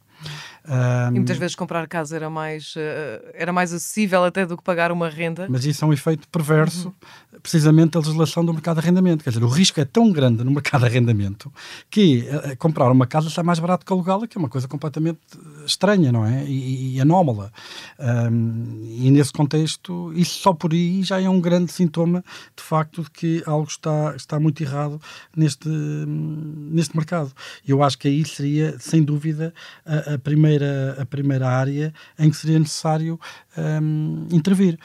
Um, 0.67 1.15
e 1.15 1.19
muitas 1.19 1.37
vezes 1.37 1.55
comprar 1.55 1.87
casa 1.87 2.15
era 2.15 2.29
mais, 2.29 2.75
uh, 2.75 3.31
era 3.33 3.51
mais 3.51 3.73
acessível 3.73 4.23
até 4.23 4.45
do 4.45 4.55
que 4.55 4.63
pagar 4.63 4.91
uma 4.91 5.09
renda. 5.09 5.47
Mas 5.49 5.65
isso 5.65 5.83
é 5.83 5.87
um 5.87 5.93
efeito 5.93 6.27
perverso, 6.27 6.89
uhum. 6.89 7.39
precisamente 7.41 7.91
da 7.91 7.99
legislação 7.99 8.45
do 8.45 8.53
mercado 8.53 8.75
de 8.75 8.81
arrendamento. 8.81 9.23
Quer 9.23 9.31
dizer, 9.31 9.43
o 9.43 9.47
risco 9.47 9.79
é 9.79 9.85
tão 9.85 10.11
grande 10.11 10.43
no 10.43 10.51
mercado 10.51 10.81
de 10.81 10.87
arrendamento 10.87 11.51
que 11.89 12.27
uh, 12.29 12.55
comprar 12.57 12.91
uma 12.91 13.07
casa 13.07 13.29
sai 13.29 13.43
mais 13.43 13.57
barato 13.57 13.85
que 13.85 13.91
alugá-la, 13.91 14.27
que 14.27 14.37
é 14.37 14.39
uma 14.39 14.49
coisa 14.49 14.67
completamente 14.67 15.19
estranha, 15.65 16.11
não 16.11 16.25
é? 16.25 16.45
E, 16.45 16.95
e 16.95 17.01
anómala. 17.01 17.51
Um, 17.97 18.95
e 18.99 19.09
nesse 19.09 19.31
contexto, 19.31 20.13
isso 20.13 20.39
só 20.39 20.53
por 20.53 20.71
aí 20.73 21.01
já 21.01 21.19
é 21.19 21.29
um 21.29 21.41
grande 21.41 21.71
sintoma, 21.71 22.23
de 22.55 22.63
facto, 22.63 23.03
de 23.03 23.09
que 23.09 23.43
algo 23.45 23.67
está, 23.67 24.13
está 24.15 24.39
muito 24.39 24.61
errado 24.61 25.01
neste, 25.35 25.67
neste 25.67 26.95
mercado. 26.95 27.31
E 27.65 27.71
eu 27.71 27.81
acho 27.81 27.97
que 27.97 28.07
aí 28.07 28.23
seria, 28.25 28.77
sem 28.79 29.03
dúvida, 29.03 29.53
a, 29.85 30.08
a 30.13 30.17
primeira 30.17 30.49
primeira, 30.59 31.01
a 31.01 31.05
primeira 31.05 31.49
área 31.49 31.93
em 32.17 32.29
que 32.29 32.37
seria 32.37 32.59
necessário 32.59 33.19
um, 33.57 34.27
intervir. 34.31 34.77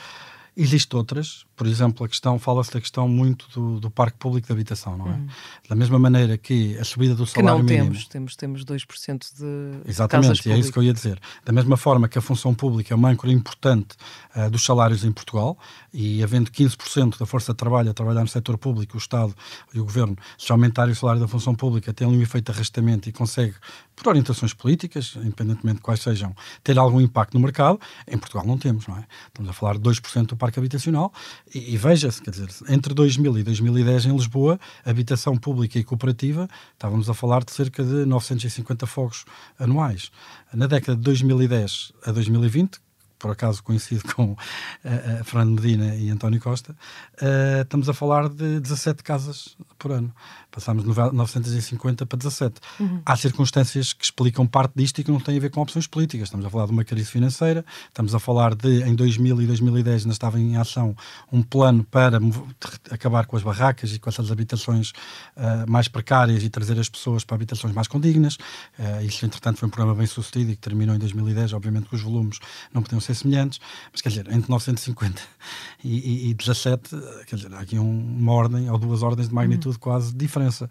Existem 0.56 0.96
outras, 0.96 1.44
por 1.56 1.66
exemplo, 1.66 2.06
a 2.06 2.08
questão, 2.08 2.38
fala-se 2.38 2.72
da 2.72 2.80
questão 2.80 3.08
muito 3.08 3.48
do, 3.52 3.80
do, 3.80 3.90
parque 3.90 4.16
público 4.18 4.46
de 4.46 4.52
habitação, 4.52 4.96
não 4.96 5.08
é? 5.08 5.14
Uhum. 5.14 5.26
Da 5.68 5.74
mesma 5.74 5.98
maneira 5.98 6.38
que 6.38 6.78
a 6.78 6.84
subida 6.84 7.12
do 7.12 7.26
salário 7.26 7.64
que 7.64 7.74
não 7.74 7.84
mínimo... 7.86 8.06
temos, 8.08 8.36
temos, 8.36 8.64
temos 8.64 8.86
2% 8.86 9.24
de 9.36 9.90
Exatamente, 9.90 10.52
é 10.52 10.56
isso 10.56 10.72
que 10.72 10.78
eu 10.78 10.84
ia 10.84 10.92
dizer. 10.92 11.18
Da 11.44 11.52
mesma 11.52 11.76
forma 11.76 12.06
que 12.06 12.16
a 12.18 12.22
função 12.22 12.54
pública 12.54 12.94
é 12.94 12.96
uma 12.96 13.08
âncora 13.08 13.32
importante 13.32 13.96
uh, 14.36 14.48
dos 14.48 14.64
salários 14.64 15.04
em 15.04 15.10
Portugal, 15.10 15.58
e 15.92 16.22
havendo 16.22 16.52
15% 16.52 17.18
da 17.18 17.26
força 17.26 17.52
de 17.52 17.56
trabalho 17.56 17.90
a 17.90 17.94
trabalhar 17.94 18.20
no 18.20 18.28
setor 18.28 18.56
público, 18.56 18.96
o 18.96 18.98
Estado 18.98 19.34
e 19.72 19.80
o 19.80 19.84
Governo, 19.84 20.16
se 20.38 20.52
aumentarem 20.52 20.92
o 20.92 20.96
salário 20.96 21.20
da 21.20 21.26
função 21.26 21.52
pública, 21.52 21.92
tem 21.92 22.06
um 22.06 22.22
efeito 22.22 22.52
de 22.52 22.56
arrastamento 22.56 23.08
e 23.08 23.12
consegue, 23.12 23.56
por 23.94 24.08
orientações 24.08 24.52
políticas, 24.52 25.14
independentemente 25.16 25.76
de 25.76 25.82
quais 25.82 26.00
sejam, 26.00 26.34
ter 26.62 26.78
algum 26.78 27.00
impacto 27.00 27.34
no 27.34 27.40
mercado. 27.40 27.80
Em 28.06 28.18
Portugal 28.18 28.46
não 28.46 28.58
temos, 28.58 28.86
não 28.86 28.96
é? 28.96 29.04
Estamos 29.28 29.50
a 29.50 29.52
falar 29.52 29.74
de 29.74 29.80
2% 29.80 30.26
do 30.26 30.36
parque 30.36 30.58
habitacional 30.58 31.12
e, 31.54 31.74
e 31.74 31.76
veja-se, 31.76 32.20
quer 32.20 32.30
dizer, 32.30 32.48
entre 32.68 32.92
2000 32.94 33.38
e 33.38 33.42
2010 33.42 34.06
em 34.06 34.12
Lisboa, 34.12 34.58
habitação 34.84 35.36
pública 35.36 35.78
e 35.78 35.84
cooperativa, 35.84 36.48
estávamos 36.72 37.08
a 37.08 37.14
falar 37.14 37.44
de 37.44 37.52
cerca 37.52 37.84
de 37.84 38.04
950 38.04 38.86
fogos 38.86 39.24
anuais. 39.58 40.10
Na 40.52 40.66
década 40.66 40.96
de 40.96 41.02
2010 41.02 41.92
a 42.04 42.12
2020, 42.12 42.84
por 43.24 43.30
acaso 43.30 43.62
coincide 43.62 44.02
com 44.14 44.32
uh, 44.32 44.36
uh, 44.36 45.24
Fernando 45.24 45.60
Medina 45.60 45.94
e 45.96 46.10
António 46.10 46.40
Costa, 46.40 46.76
uh, 47.22 47.62
estamos 47.62 47.88
a 47.88 47.94
falar 47.94 48.28
de 48.28 48.60
17 48.60 49.02
casas 49.02 49.56
por 49.78 49.92
ano. 49.92 50.14
Passámos 50.54 50.84
de 50.84 50.88
950 50.88 52.06
para 52.06 52.16
17. 52.16 52.60
Uhum. 52.78 53.02
Há 53.04 53.16
circunstâncias 53.16 53.92
que 53.92 54.04
explicam 54.04 54.46
parte 54.46 54.74
disto 54.76 55.00
e 55.00 55.04
que 55.04 55.10
não 55.10 55.18
têm 55.18 55.36
a 55.36 55.40
ver 55.40 55.50
com 55.50 55.60
opções 55.60 55.88
políticas. 55.88 56.28
Estamos 56.28 56.46
a 56.46 56.50
falar 56.50 56.66
de 56.66 56.72
uma 56.72 56.84
crise 56.84 57.10
financeira, 57.10 57.64
estamos 57.88 58.14
a 58.14 58.20
falar 58.20 58.54
de, 58.54 58.82
em 58.84 58.94
2000 58.94 59.42
e 59.42 59.46
2010, 59.46 60.02
ainda 60.02 60.12
estava 60.12 60.38
em 60.38 60.56
ação 60.56 60.94
um 61.32 61.42
plano 61.42 61.82
para 61.82 62.20
acabar 62.88 63.26
com 63.26 63.36
as 63.36 63.42
barracas 63.42 63.92
e 63.92 63.98
com 63.98 64.08
essas 64.08 64.30
habitações 64.30 64.90
uh, 65.36 65.68
mais 65.68 65.88
precárias 65.88 66.44
e 66.44 66.48
trazer 66.48 66.78
as 66.78 66.88
pessoas 66.88 67.24
para 67.24 67.34
habitações 67.34 67.74
mais 67.74 67.88
condignas. 67.88 68.36
Uh, 68.78 69.04
isso, 69.04 69.26
entretanto, 69.26 69.58
foi 69.58 69.66
um 69.66 69.70
programa 69.70 69.96
bem 69.96 70.06
sucedido 70.06 70.52
e 70.52 70.54
que 70.54 70.62
terminou 70.62 70.94
em 70.94 70.98
2010. 71.00 71.52
Obviamente 71.52 71.88
que 71.88 71.96
os 71.96 72.02
volumes 72.02 72.38
não 72.72 72.80
podiam 72.80 73.00
ser 73.00 73.14
semelhantes, 73.14 73.58
mas 73.90 74.00
quer 74.00 74.10
dizer, 74.10 74.28
entre 74.30 74.48
950 74.48 75.20
e, 75.82 76.28
e, 76.28 76.30
e 76.30 76.34
17, 76.34 76.90
quer 77.26 77.36
dizer, 77.36 77.52
há 77.54 77.58
aqui 77.58 77.76
um, 77.76 78.16
uma 78.18 78.32
ordem 78.32 78.70
ou 78.70 78.78
duas 78.78 79.02
ordens 79.02 79.28
de 79.28 79.34
magnitude 79.34 79.74
uhum. 79.76 79.80
quase 79.80 80.14
diferença 80.44 80.70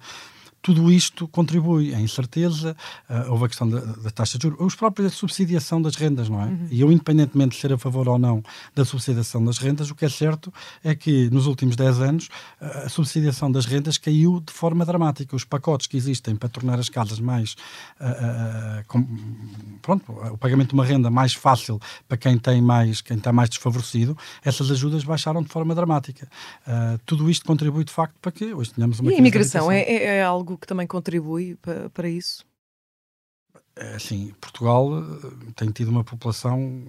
tudo 0.63 0.89
isto 0.89 1.27
contribui 1.27 1.93
à 1.93 1.99
incerteza, 1.99 2.75
uh, 3.09 3.29
houve 3.29 3.45
a 3.45 3.47
questão 3.49 3.69
da, 3.69 3.81
da, 3.81 4.09
taxa 4.09 4.37
de 4.37 4.43
juros, 4.43 4.59
os 4.61 4.75
próprios 4.75 5.11
da 5.11 5.15
subsidiação 5.15 5.81
das 5.81 5.97
rendas, 5.97 6.29
não 6.29 6.41
é? 6.41 6.45
Uhum. 6.45 6.67
E 6.71 6.79
eu, 6.79 6.89
independentemente 6.89 7.57
de 7.57 7.61
ser 7.61 7.73
a 7.73 7.77
favor 7.77 8.07
ou 8.07 8.17
não 8.17 8.41
da 8.73 8.85
subsidiação 8.85 9.43
das 9.43 9.57
rendas, 9.57 9.91
o 9.91 9.95
que 9.95 10.05
é 10.05 10.09
certo 10.09 10.51
é 10.81 10.95
que 10.95 11.29
nos 11.29 11.47
últimos 11.47 11.75
10 11.75 11.99
anos 11.99 12.29
uh, 12.61 12.85
a 12.85 12.89
subsidiação 12.89 13.51
das 13.51 13.65
rendas 13.65 13.97
caiu 13.97 14.39
de 14.39 14.53
forma 14.53 14.85
dramática. 14.85 15.35
Os 15.35 15.43
pacotes 15.43 15.85
que 15.85 15.97
existem 15.97 16.33
para 16.33 16.47
tornar 16.47 16.79
as 16.79 16.87
casas 16.87 17.19
mais. 17.19 17.57
Uh, 17.99 18.85
com, 18.87 19.05
pronto, 19.81 20.13
o 20.31 20.37
pagamento 20.37 20.69
de 20.69 20.75
uma 20.75 20.85
renda 20.85 21.09
mais 21.09 21.33
fácil 21.33 21.77
para 22.07 22.15
quem 22.15 22.37
tem 22.37 22.61
mais, 22.61 23.01
quem 23.01 23.17
está 23.17 23.33
mais 23.33 23.49
desfavorecido, 23.49 24.17
essas 24.45 24.71
ajudas 24.71 25.03
baixaram 25.03 25.43
de 25.43 25.49
forma 25.49 25.75
dramática. 25.75 26.25
tudo 27.05 27.29
isto 27.29 27.45
contribui 27.45 27.83
de 27.83 27.91
facto 27.91 28.15
para 28.21 28.31
que 28.31 28.53
hoje 28.53 28.71
tenhamos 28.71 29.01
uma. 29.01 29.11
E 29.11 29.15
a 29.15 29.17
imigração 29.17 29.69
é, 29.69 29.81
é, 29.81 30.03
é 30.17 30.23
algo 30.23 30.52
algo 30.53 30.57
que 30.57 30.67
também 30.67 30.87
contribui 30.87 31.55
para, 31.55 31.89
para 31.89 32.07
isso? 32.07 32.45
É 33.75 33.95
assim, 33.95 34.33
Portugal 34.39 34.87
eh, 34.99 35.51
tem 35.55 35.71
tido 35.71 35.89
uma 35.89 36.03
população 36.03 36.83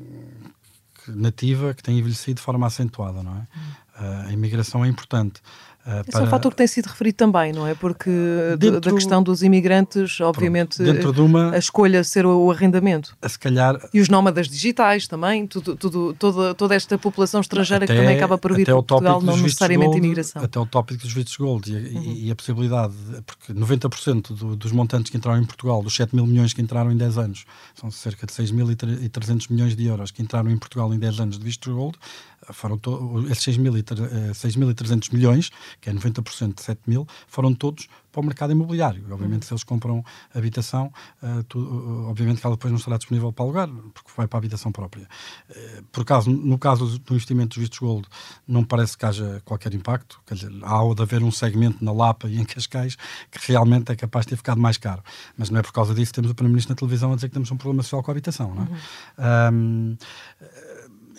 nativa 1.08 1.74
que 1.74 1.82
tem 1.82 1.98
envelhecido 1.98 2.36
de 2.36 2.42
forma 2.42 2.66
acentuada, 2.66 3.22
não 3.22 3.36
é? 3.36 3.40
Hum. 3.40 4.26
A 4.26 4.32
imigração 4.32 4.84
é 4.84 4.88
importante. 4.88 5.40
Esse 5.86 6.12
para... 6.12 6.20
é 6.20 6.22
um 6.24 6.30
fator 6.30 6.50
que 6.50 6.56
tem 6.56 6.66
sido 6.66 6.86
referido 6.86 7.16
também, 7.16 7.52
não 7.52 7.66
é? 7.66 7.74
Porque 7.74 8.10
dentro, 8.58 8.80
da 8.80 8.92
questão 8.92 9.22
dos 9.22 9.42
imigrantes, 9.42 10.18
obviamente, 10.20 10.82
dentro 10.82 11.12
de 11.12 11.20
uma, 11.20 11.52
a 11.52 11.58
escolha 11.58 12.02
ser 12.02 12.24
o, 12.24 12.50
arrendamento. 12.50 13.14
A 13.20 13.28
se 13.28 13.38
calhar... 13.38 13.78
E 13.92 14.00
os 14.00 14.08
nómadas 14.08 14.48
digitais 14.48 15.06
também, 15.06 15.46
tudo, 15.46 15.76
tudo, 15.76 16.14
toda, 16.14 16.54
toda 16.54 16.74
esta 16.74 16.96
população 16.96 17.40
estrangeira 17.40 17.84
até, 17.84 17.94
que 17.94 18.00
também 18.00 18.16
acaba 18.16 18.38
por 18.38 18.54
vir 18.54 18.64
para 18.64 18.74
Portugal, 18.74 19.20
não 19.20 19.36
necessariamente 19.36 19.90
gold, 19.90 20.06
imigração. 20.06 20.42
Até 20.42 20.58
o 20.58 20.64
tópico 20.64 21.02
dos 21.02 21.12
vistos 21.12 21.36
gold 21.36 21.70
e, 21.70 21.74
uhum. 21.74 22.02
e, 22.02 22.30
a 22.30 22.34
possibilidade, 22.34 22.94
porque 23.26 23.52
90% 23.52 24.34
do, 24.34 24.56
dos 24.56 24.72
montantes 24.72 25.10
que 25.10 25.16
entraram 25.18 25.40
em 25.40 25.44
Portugal, 25.44 25.82
dos 25.82 25.94
7 25.94 26.14
mil 26.14 26.26
milhões 26.26 26.54
que 26.54 26.62
entraram 26.62 26.90
em 26.90 26.96
10 26.96 27.18
anos, 27.18 27.44
são 27.74 27.90
cerca 27.90 28.26
de 28.26 28.32
6.300 28.32 29.50
milhões 29.50 29.76
de 29.76 29.84
euros 29.86 30.10
que 30.10 30.22
entraram 30.22 30.50
em 30.50 30.56
Portugal 30.56 30.92
em 30.94 30.98
10 30.98 31.20
anos 31.20 31.38
de 31.38 31.44
vistos 31.44 31.72
gold, 31.72 31.98
foram 32.52 32.78
esses 33.30 33.56
6.300 33.56 35.12
milhões 35.12 35.50
que 35.80 35.90
é 35.90 35.92
90% 35.92 36.54
de 36.54 36.62
7 36.62 36.80
mil, 36.86 37.06
foram 37.26 37.54
todos 37.54 37.88
para 38.14 38.20
o 38.20 38.24
mercado 38.24 38.52
imobiliário. 38.52 39.04
Obviamente, 39.10 39.44
se 39.44 39.52
eles 39.52 39.64
compram 39.64 40.04
habitação, 40.32 40.92
uh, 41.20 41.42
tu, 41.44 41.58
uh, 41.58 42.08
obviamente 42.08 42.40
que 42.40 42.46
ela 42.46 42.54
depois 42.54 42.70
não 42.70 42.78
estará 42.78 42.96
disponível 42.96 43.32
para 43.32 43.44
alugar, 43.44 43.68
porque 43.92 44.08
vai 44.16 44.28
para 44.28 44.38
a 44.38 44.40
habitação 44.40 44.70
própria. 44.70 45.08
Uh, 45.50 45.82
por 45.90 46.04
caso, 46.04 46.30
no 46.30 46.56
caso 46.56 46.98
do 47.00 47.14
investimento 47.14 47.48
dos 47.48 47.58
vistos 47.58 47.80
gold, 47.80 48.06
não 48.46 48.62
parece 48.62 48.96
que 48.96 49.04
haja 49.04 49.42
qualquer 49.44 49.74
impacto, 49.74 50.20
quer 50.24 50.34
dizer, 50.34 50.52
há 50.62 50.94
de 50.94 51.02
haver 51.02 51.24
um 51.24 51.32
segmento 51.32 51.84
na 51.84 51.92
Lapa 51.92 52.28
e 52.28 52.38
em 52.38 52.44
Cascais 52.44 52.96
que 53.32 53.50
realmente 53.50 53.90
é 53.90 53.96
capaz 53.96 54.24
de 54.26 54.30
ter 54.30 54.36
ficado 54.36 54.60
mais 54.60 54.76
caro. 54.76 55.02
Mas 55.36 55.50
não 55.50 55.58
é 55.58 55.62
por 55.62 55.72
causa 55.72 55.92
disso 55.92 56.12
que 56.12 56.16
temos 56.16 56.30
o 56.30 56.34
Primeiro-Ministro 56.36 56.72
na 56.72 56.76
televisão 56.76 57.12
a 57.12 57.16
dizer 57.16 57.28
que 57.28 57.34
temos 57.34 57.50
um 57.50 57.56
problema 57.56 57.82
social 57.82 58.00
com 58.02 58.10
a 58.10 58.12
habitação, 58.12 58.54
não 58.54 58.62
é? 58.62 58.68
Uhum. 58.68 59.54
Um, 59.54 59.96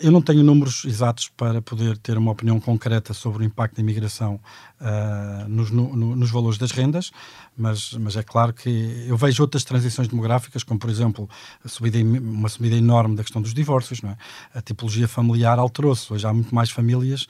eu 0.00 0.10
não 0.10 0.20
tenho 0.20 0.42
números 0.42 0.84
exatos 0.84 1.28
para 1.28 1.62
poder 1.62 1.96
ter 1.98 2.16
uma 2.18 2.32
opinião 2.32 2.60
concreta 2.60 3.14
sobre 3.14 3.42
o 3.42 3.46
impacto 3.46 3.76
da 3.76 3.82
imigração 3.82 4.40
uh, 4.80 5.48
nos, 5.48 5.70
no, 5.70 5.94
nos, 6.16 6.30
valores 6.30 6.58
das 6.58 6.70
rendas, 6.70 7.10
mas, 7.56 7.92
mas 7.94 8.16
é 8.16 8.22
claro 8.22 8.52
que 8.52 9.04
eu 9.08 9.16
vejo 9.16 9.42
outras 9.42 9.64
transições 9.64 10.08
demográficas, 10.08 10.62
como 10.62 10.78
por 10.78 10.90
exemplo 10.90 11.28
subida, 11.64 11.98
uma 11.98 12.48
subida 12.48 12.76
enorme 12.76 13.16
da 13.16 13.22
questão 13.22 13.40
dos 13.40 13.54
divórcios. 13.54 14.02
Não 14.02 14.10
é? 14.10 14.16
A 14.54 14.60
tipologia 14.60 15.08
familiar 15.08 15.58
alterou-se. 15.58 16.12
Hoje 16.12 16.26
há 16.26 16.32
muito 16.32 16.54
mais 16.54 16.70
famílias. 16.70 17.26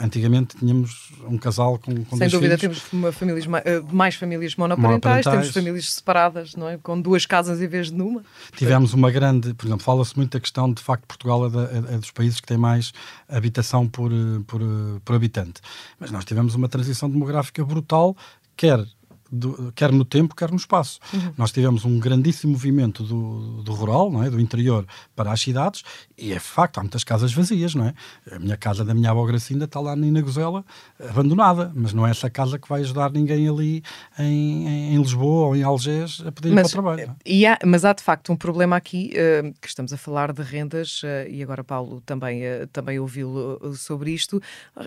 Antigamente 0.00 0.56
tínhamos 0.56 1.12
um 1.28 1.36
casal 1.36 1.78
com, 1.78 2.04
com 2.04 2.16
Sem 2.16 2.28
dúvida, 2.28 2.56
filhos. 2.56 2.80
temos 2.82 2.92
uma 2.92 3.12
famílias, 3.12 3.44
eh, 3.64 3.82
mais 3.90 4.14
famílias 4.14 4.54
monoparentais, 4.54 5.24
monoparentais, 5.24 5.24
temos 5.24 5.50
famílias 5.50 5.92
separadas, 5.92 6.54
não 6.54 6.68
é? 6.68 6.78
com 6.78 7.00
duas 7.00 7.26
casas 7.26 7.60
em 7.60 7.66
vez 7.66 7.90
de 7.90 8.00
uma. 8.00 8.22
Tivemos 8.56 8.94
uma 8.94 9.10
grande, 9.10 9.52
por 9.54 9.66
exemplo, 9.66 9.84
fala-se 9.84 10.16
muito 10.16 10.32
da 10.32 10.40
questão 10.40 10.72
de 10.72 10.80
facto 10.80 11.04
Portugal 11.06 11.46
é, 11.46 11.50
da, 11.50 11.62
é, 11.64 11.94
é 11.94 11.98
dos 11.98 12.12
países 12.12 12.40
que 12.40 12.46
tem 12.46 12.56
mais 12.56 12.92
habitação 13.28 13.88
por, 13.88 14.10
por, 14.46 14.60
por 15.04 15.16
habitante. 15.16 15.60
Mas 15.98 16.10
nós 16.10 16.24
tivemos 16.24 16.54
uma 16.54 16.68
transição 16.68 16.81
demográfica 17.08 17.64
brutal, 17.64 18.16
quer 18.56 18.84
do, 19.32 19.72
quer 19.74 19.90
no 19.90 20.04
tempo, 20.04 20.36
quer 20.36 20.50
no 20.50 20.56
espaço. 20.56 21.00
Uhum. 21.12 21.32
Nós 21.38 21.50
tivemos 21.50 21.84
um 21.86 21.98
grandíssimo 21.98 22.52
movimento 22.52 23.02
do, 23.02 23.62
do 23.62 23.72
rural, 23.72 24.10
não 24.10 24.22
é? 24.22 24.30
do 24.30 24.38
interior 24.38 24.86
para 25.16 25.32
as 25.32 25.40
cidades, 25.40 25.82
e 26.18 26.32
é 26.32 26.38
facto, 26.38 26.78
há 26.78 26.82
muitas 26.82 27.02
casas 27.02 27.32
vazias, 27.32 27.74
não 27.74 27.86
é? 27.86 27.94
A 28.30 28.38
minha 28.38 28.56
casa 28.56 28.84
da 28.84 28.92
minha 28.92 29.10
avó 29.10 29.24
Gracinda 29.24 29.64
está 29.64 29.80
lá 29.80 29.96
na 29.96 30.20
Gozela, 30.20 30.64
abandonada, 30.98 31.72
mas 31.74 31.92
não 31.92 32.06
é 32.06 32.10
essa 32.10 32.28
casa 32.28 32.58
que 32.58 32.68
vai 32.68 32.82
ajudar 32.82 33.10
ninguém 33.10 33.48
ali 33.48 33.82
em, 34.18 34.68
em, 34.68 34.94
em 34.94 34.98
Lisboa 34.98 35.46
ou 35.46 35.56
em 35.56 35.62
Algés 35.62 36.22
a 36.26 36.30
poder 36.30 36.50
ir 36.50 36.54
para 36.54 36.66
o 36.66 36.70
trabalho. 36.70 37.16
É? 37.24 37.46
Há, 37.46 37.58
mas 37.64 37.84
há 37.84 37.92
de 37.92 38.02
facto 38.02 38.32
um 38.32 38.36
problema 38.36 38.76
aqui, 38.76 39.12
uh, 39.14 39.54
que 39.60 39.68
estamos 39.68 39.92
a 39.92 39.96
falar 39.96 40.32
de 40.32 40.42
rendas, 40.42 41.02
uh, 41.02 41.28
e 41.28 41.42
agora 41.42 41.64
Paulo 41.64 42.02
também, 42.02 42.42
uh, 42.42 42.66
também 42.72 42.98
ouviu 42.98 43.58
sobre 43.74 44.12
isto, 44.12 44.40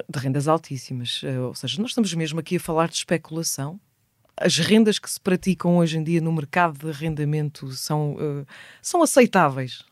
de 0.09 0.19
rendas 0.19 0.47
altíssimas. 0.47 1.21
ou 1.47 1.55
seja, 1.55 1.81
nós 1.81 1.91
estamos 1.91 2.13
mesmo 2.13 2.39
aqui 2.39 2.57
a 2.57 2.59
falar 2.59 2.87
de 2.87 2.95
especulação 2.95 3.79
as 4.37 4.57
rendas 4.57 4.99
que 4.99 5.09
se 5.09 5.19
praticam 5.19 5.77
hoje 5.77 5.97
em 5.97 6.03
dia 6.03 6.19
no 6.19 6.31
mercado 6.31 6.77
de 6.77 6.89
arrendamento 6.89 7.71
são, 7.71 8.13
uh, 8.15 8.47
são 8.81 9.01
aceitáveis? 9.01 9.83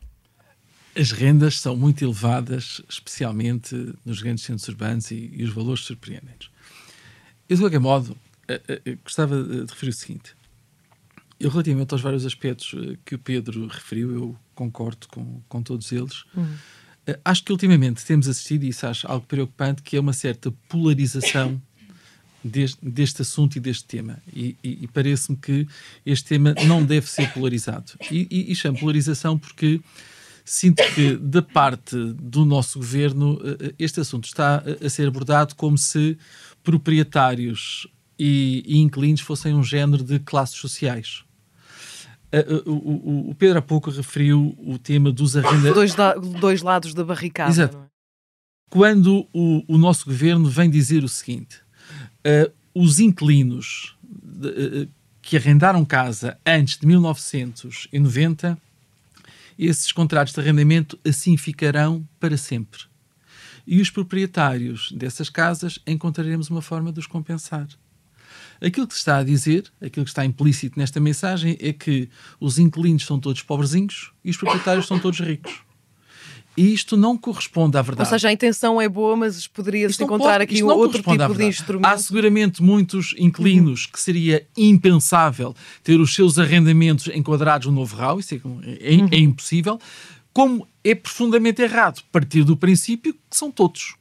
As 0.96 1.10
rendas 1.10 1.58
são 1.60 1.76
muito 1.76 2.04
elevadas, 2.04 2.80
especialmente 2.88 3.74
nos 4.04 4.22
grandes 4.22 4.44
centros 4.44 4.68
urbanos, 4.68 5.10
e, 5.10 5.30
e 5.34 5.42
os 5.42 5.50
valores 5.50 5.84
surpreendentes. 5.84 6.50
Eu, 7.48 7.56
de 7.56 7.62
qualquer 7.62 7.80
modo, 7.80 8.10
uh, 8.12 8.90
uh, 8.90 8.98
gostava 9.02 9.42
de 9.42 9.60
referir 9.60 9.90
o 9.90 9.94
seguinte. 9.94 10.36
Eu, 11.40 11.50
relativamente 11.50 11.92
aos 11.92 12.02
vários 12.02 12.24
aspectos 12.24 12.74
que 13.04 13.14
o 13.14 13.18
Pedro 13.18 13.66
referiu, 13.66 14.14
eu 14.14 14.36
concordo 14.54 15.08
com, 15.08 15.40
com 15.48 15.62
todos 15.62 15.90
eles. 15.90 16.24
Uhum. 16.34 16.56
Acho 17.24 17.44
que 17.44 17.52
ultimamente 17.52 18.04
temos 18.04 18.28
assistido, 18.28 18.64
e 18.64 18.68
isso 18.68 18.86
acho 18.86 19.06
algo 19.10 19.26
preocupante, 19.26 19.82
que 19.82 19.96
é 19.96 20.00
uma 20.00 20.12
certa 20.12 20.50
polarização 20.68 21.60
deste, 22.44 22.78
deste 22.84 23.22
assunto 23.22 23.56
e 23.56 23.60
deste 23.60 23.84
tema. 23.84 24.18
E, 24.32 24.56
e, 24.62 24.84
e 24.84 24.88
parece-me 24.88 25.36
que 25.38 25.66
este 26.04 26.28
tema 26.28 26.54
não 26.66 26.84
deve 26.84 27.08
ser 27.08 27.32
polarizado. 27.32 27.92
E, 28.10 28.26
e, 28.30 28.52
e 28.52 28.54
chamo 28.54 28.78
polarização 28.78 29.38
porque 29.38 29.80
sinto 30.44 30.82
que, 30.94 31.16
da 31.16 31.40
parte 31.40 31.96
do 32.12 32.44
nosso 32.44 32.78
governo, 32.78 33.40
eh, 33.42 33.68
eh, 33.68 33.74
este 33.78 34.00
assunto 34.00 34.26
está 34.26 34.62
a 34.84 34.90
ser 34.90 35.08
abordado 35.08 35.54
como 35.54 35.78
se 35.78 36.18
proprietários 36.62 37.88
e, 38.18 38.62
e 38.66 38.78
inquilinos 38.78 39.22
fossem 39.22 39.54
um 39.54 39.64
género 39.64 40.04
de 40.04 40.18
classes 40.18 40.56
sociais. 40.56 41.24
Uh, 42.32 42.68
o, 42.68 43.30
o, 43.30 43.34
Pedro 43.36 43.58
há 43.58 43.62
pouco 43.62 43.90
referiu 43.90 44.56
o 44.58 44.76
tema 44.76 45.12
dos 45.12 45.36
arrendadores. 45.36 45.94
Dois, 45.94 46.40
dois 46.40 46.62
lados 46.62 46.92
da 46.92 47.04
barricada. 47.04 47.50
Exato. 47.50 47.76
É? 47.78 47.84
Quando 48.68 49.28
o, 49.32 49.62
o 49.68 49.78
nosso 49.78 50.04
governo 50.06 50.48
vem 50.48 50.68
dizer 50.68 51.04
o 51.04 51.08
seguinte: 51.08 51.63
uh, 52.26 52.52
os 52.74 52.98
inquilinos 53.00 53.96
de, 54.02 54.48
uh, 54.48 54.88
que 55.22 55.36
arrendaram 55.36 55.84
casa 55.84 56.38
antes 56.44 56.78
de 56.78 56.86
1990, 56.86 58.58
esses 59.58 59.92
contratos 59.92 60.34
de 60.34 60.40
arrendamento 60.40 60.98
assim 61.04 61.36
ficarão 61.36 62.06
para 62.18 62.36
sempre. 62.36 62.80
E 63.66 63.80
os 63.80 63.88
proprietários 63.88 64.92
dessas 64.92 65.30
casas 65.30 65.78
encontraremos 65.86 66.50
uma 66.50 66.60
forma 66.60 66.92
de 66.92 67.00
os 67.00 67.06
compensar. 67.06 67.66
Aquilo 68.60 68.86
que 68.86 68.94
se 68.94 69.00
está 69.00 69.18
a 69.18 69.24
dizer, 69.24 69.64
aquilo 69.80 70.04
que 70.04 70.10
está 70.10 70.24
implícito 70.24 70.78
nesta 70.78 71.00
mensagem, 71.00 71.56
é 71.60 71.72
que 71.72 72.08
os 72.38 72.58
inquilinos 72.58 73.04
são 73.04 73.18
todos 73.18 73.42
pobrezinhos 73.42 74.12
e 74.24 74.30
os 74.30 74.36
proprietários 74.36 74.86
são 74.86 74.98
todos 74.98 75.20
ricos. 75.20 75.62
E 76.56 76.72
isto 76.72 76.96
não 76.96 77.16
corresponde 77.18 77.76
à 77.76 77.82
verdade. 77.82 78.08
Ou 78.08 78.10
seja, 78.10 78.28
a 78.28 78.32
intenção 78.32 78.80
é 78.80 78.88
boa, 78.88 79.16
mas 79.16 79.46
poderia-se 79.46 80.02
encontrar 80.02 80.38
pode, 80.38 80.44
aqui 80.44 80.62
outro 80.62 81.02
tipo 81.02 81.34
de 81.34 81.44
instrumento. 81.44 81.86
Há 81.86 81.98
seguramente 81.98 82.62
muitos 82.62 83.14
inquilinos 83.18 83.84
uhum. 83.84 83.92
que 83.92 84.00
seria 84.00 84.46
impensável 84.56 85.54
ter 85.82 85.98
os 85.98 86.14
seus 86.14 86.38
arrendamentos 86.38 87.08
enquadrados 87.08 87.66
no 87.66 87.72
novo 87.72 87.96
RAU, 87.96 88.20
isso 88.20 88.34
é, 88.34 88.38
é, 88.38 88.96
uhum. 88.96 89.08
é 89.10 89.18
impossível, 89.18 89.80
como 90.32 90.66
é 90.84 90.94
profundamente 90.94 91.62
errado 91.62 92.02
partir 92.12 92.44
do 92.44 92.56
princípio 92.56 93.14
que 93.14 93.36
são 93.36 93.50
todos. 93.50 93.96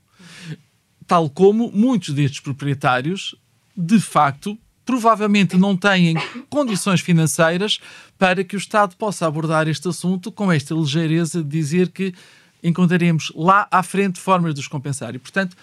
Tal 1.07 1.29
como 1.29 1.71
muitos 1.71 2.13
destes 2.13 2.39
proprietários, 2.39 3.35
de 3.75 3.99
facto, 3.99 4.57
provavelmente 4.85 5.57
não 5.57 5.75
têm 5.75 6.15
condições 6.49 7.01
financeiras 7.01 7.79
para 8.17 8.43
que 8.43 8.55
o 8.55 8.57
Estado 8.57 8.95
possa 8.95 9.25
abordar 9.25 9.67
este 9.67 9.87
assunto 9.87 10.31
com 10.31 10.51
esta 10.51 10.73
ligeireza 10.73 11.43
de 11.43 11.49
dizer 11.49 11.89
que 11.89 12.13
encontraremos 12.63 13.32
lá 13.36 13.67
à 13.69 13.84
frente 13.84 14.19
formas 14.19 14.54
de 14.54 14.62
os 14.62 14.67
compensar. 14.67 15.13
E, 15.13 15.19
portanto, 15.19 15.56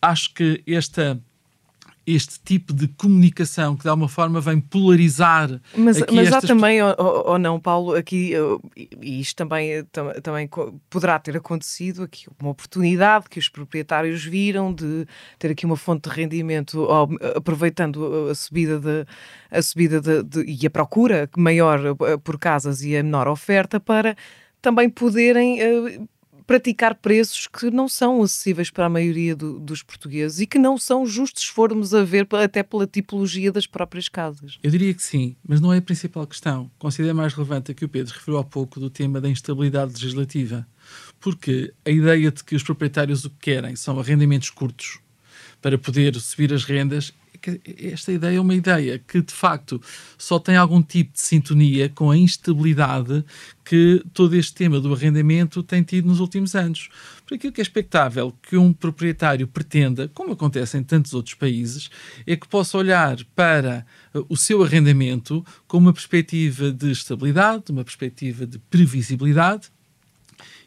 acho 0.00 0.32
que 0.34 0.62
esta 0.66 1.20
este 2.08 2.40
tipo 2.40 2.72
de 2.72 2.88
comunicação 2.88 3.76
que 3.76 3.82
de 3.82 3.88
alguma 3.88 4.08
forma 4.08 4.40
vem 4.40 4.58
polarizar. 4.58 5.60
Mas, 5.76 6.02
mas 6.10 6.32
há 6.32 6.40
também, 6.40 6.82
ou, 6.82 6.94
ou, 6.98 7.38
não, 7.38 7.60
Paulo, 7.60 7.94
aqui, 7.94 8.32
e 9.02 9.20
isto 9.20 9.36
também, 9.36 9.84
também 10.22 10.48
poderá 10.88 11.18
ter 11.18 11.36
acontecido, 11.36 12.04
aqui 12.04 12.26
uma 12.40 12.50
oportunidade 12.50 13.26
que 13.28 13.38
os 13.38 13.50
proprietários 13.50 14.24
viram 14.24 14.72
de 14.72 15.06
ter 15.38 15.50
aqui 15.50 15.66
uma 15.66 15.76
fonte 15.76 16.08
de 16.08 16.16
rendimento, 16.16 16.88
aproveitando 17.36 18.30
a 18.30 18.34
subida, 18.34 18.80
de, 18.80 19.06
a 19.50 19.60
subida 19.60 20.00
de, 20.00 20.22
de, 20.22 20.44
e 20.50 20.66
a 20.66 20.70
procura 20.70 21.28
maior 21.36 21.78
eh, 21.84 22.16
por 22.16 22.38
casas 22.38 22.82
e 22.82 22.96
a 22.96 23.02
menor 23.02 23.28
oferta 23.28 23.78
para 23.78 24.16
também 24.62 24.88
poderem 24.88 25.60
eh, 25.60 26.00
praticar 26.48 26.94
preços 26.94 27.46
que 27.46 27.70
não 27.70 27.86
são 27.86 28.22
acessíveis 28.22 28.70
para 28.70 28.86
a 28.86 28.88
maioria 28.88 29.36
do, 29.36 29.60
dos 29.60 29.82
portugueses 29.82 30.40
e 30.40 30.46
que 30.46 30.58
não 30.58 30.78
são 30.78 31.04
justos 31.04 31.42
se 31.42 31.52
formos 31.52 31.92
a 31.92 32.02
ver 32.02 32.26
até 32.32 32.62
pela 32.62 32.86
tipologia 32.86 33.52
das 33.52 33.66
próprias 33.66 34.08
casas. 34.08 34.58
Eu 34.62 34.70
diria 34.70 34.94
que 34.94 35.02
sim, 35.02 35.36
mas 35.46 35.60
não 35.60 35.70
é 35.74 35.76
a 35.76 35.82
principal 35.82 36.26
questão. 36.26 36.70
Considero 36.78 37.14
mais 37.14 37.34
relevante 37.34 37.70
a 37.70 37.74
que 37.74 37.84
o 37.84 37.88
Pedro 37.88 38.14
referiu 38.14 38.38
há 38.38 38.44
pouco 38.44 38.80
do 38.80 38.88
tema 38.88 39.20
da 39.20 39.28
instabilidade 39.28 39.92
legislativa. 39.92 40.66
Porque 41.20 41.74
a 41.84 41.90
ideia 41.90 42.32
de 42.32 42.42
que 42.42 42.56
os 42.56 42.62
proprietários 42.62 43.26
o 43.26 43.30
que 43.30 43.36
querem 43.40 43.76
são 43.76 44.00
arrendamentos 44.00 44.48
curtos 44.48 45.00
para 45.60 45.76
poder 45.76 46.14
subir 46.14 46.54
as 46.54 46.64
rendas 46.64 47.12
esta 47.78 48.12
ideia 48.12 48.36
é 48.36 48.40
uma 48.40 48.54
ideia 48.54 48.98
que 48.98 49.20
de 49.22 49.32
facto 49.32 49.80
só 50.16 50.38
tem 50.38 50.56
algum 50.56 50.82
tipo 50.82 51.12
de 51.12 51.20
sintonia 51.20 51.88
com 51.88 52.10
a 52.10 52.16
instabilidade 52.16 53.24
que 53.64 54.02
todo 54.14 54.34
este 54.34 54.54
tema 54.54 54.80
do 54.80 54.92
arrendamento 54.92 55.62
tem 55.62 55.82
tido 55.82 56.08
nos 56.08 56.20
últimos 56.20 56.54
anos. 56.54 56.88
Por 57.26 57.34
aquilo 57.34 57.52
que 57.52 57.60
é 57.60 57.62
expectável 57.62 58.34
que 58.42 58.56
um 58.56 58.72
proprietário 58.72 59.46
pretenda, 59.46 60.08
como 60.08 60.32
acontece 60.32 60.78
em 60.78 60.82
tantos 60.82 61.12
outros 61.12 61.34
países, 61.34 61.90
é 62.26 62.34
que 62.34 62.48
possa 62.48 62.78
olhar 62.78 63.18
para 63.36 63.84
uh, 64.14 64.24
o 64.28 64.36
seu 64.36 64.62
arrendamento 64.62 65.44
com 65.66 65.76
uma 65.76 65.92
perspectiva 65.92 66.72
de 66.72 66.90
estabilidade, 66.90 67.70
uma 67.70 67.84
perspectiva 67.84 68.46
de 68.46 68.58
previsibilidade 68.58 69.70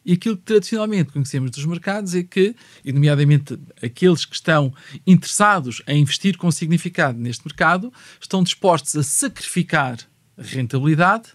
e 0.06 0.14
aquilo 0.14 0.38
que 0.38 0.44
tradicionalmente 0.44 1.12
conhecemos 1.12 1.52
dos 1.52 1.66
mercados 1.66 2.16
é 2.16 2.24
que, 2.24 2.56
e 2.84 2.92
nomeadamente 2.92 3.60
aqueles 3.82 4.26
que 4.26 4.36
estão 4.36 4.74
interessados 5.06 5.82
em 5.88 6.02
investir 6.02 6.38
com 6.38 6.50
significado 6.52 7.20
neste 7.20 7.46
mercado, 7.46 7.94
estão 8.20 8.44
dispostos 8.44 8.96
a 8.96 9.04
sacrificar 9.04 9.98
rentabilidade 10.38 11.30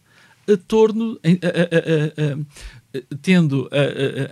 a 0.48 0.56
torno, 0.56 1.18
a, 1.24 1.28
a, 1.28 3.00
a, 3.00 3.16
tendo 3.20 3.68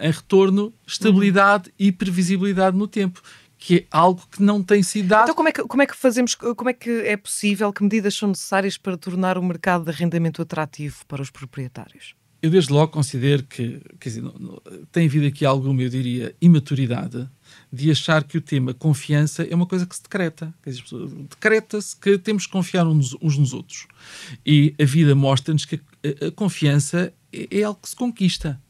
em 0.00 0.10
retorno 0.10 0.72
estabilidade 0.86 1.68
uhum. 1.68 1.74
e 1.78 1.92
previsibilidade 1.92 2.76
no 2.76 2.86
tempo 2.86 3.20
que 3.56 3.76
é 3.76 3.86
algo 3.90 4.22
que 4.30 4.42
não 4.42 4.62
tem 4.62 4.82
sido 4.82 5.08
dado. 5.08 5.22
Então 5.22 5.34
como 5.34 5.48
é 5.48 5.52
que, 5.52 5.62
como 5.62 5.82
é 5.82 5.86
que 5.86 5.96
fazemos, 5.96 6.34
como 6.34 6.68
é 6.68 6.72
que 6.74 6.90
é 6.90 7.16
possível, 7.16 7.72
que 7.72 7.82
medidas 7.82 8.14
são 8.14 8.28
necessárias 8.28 8.76
para 8.76 8.96
tornar 8.96 9.38
o 9.38 9.42
mercado 9.42 9.84
de 9.84 9.90
arrendamento 9.90 10.42
atrativo 10.42 11.06
para 11.06 11.22
os 11.22 11.30
proprietários? 11.30 12.14
Eu 12.44 12.50
desde 12.50 12.74
logo 12.74 12.88
considero 12.88 13.42
que 13.44 13.80
dizer, 13.98 14.22
tem 14.92 15.06
havido 15.06 15.26
aqui 15.26 15.46
alguma, 15.46 15.80
eu 15.80 15.88
diria, 15.88 16.36
imaturidade 16.42 17.26
de 17.72 17.90
achar 17.90 18.22
que 18.22 18.36
o 18.36 18.40
tema 18.42 18.74
confiança 18.74 19.44
é 19.44 19.54
uma 19.54 19.64
coisa 19.64 19.86
que 19.86 19.96
se 19.96 20.02
decreta. 20.02 20.52
Decreta-se 21.30 21.96
que 21.96 22.18
temos 22.18 22.44
que 22.44 22.52
confiar 22.52 22.86
uns, 22.86 23.16
uns, 23.22 23.38
nos 23.38 23.54
outros. 23.54 23.86
E 24.44 24.74
a 24.78 24.84
vida 24.84 25.14
mostra-nos 25.14 25.64
que 25.64 25.76
a, 26.04 26.26
a 26.26 26.30
confiança 26.32 27.14
é, 27.32 27.60
é 27.60 27.62
algo 27.62 27.80
que 27.80 27.88
se 27.88 27.96
conquista. 27.96 28.60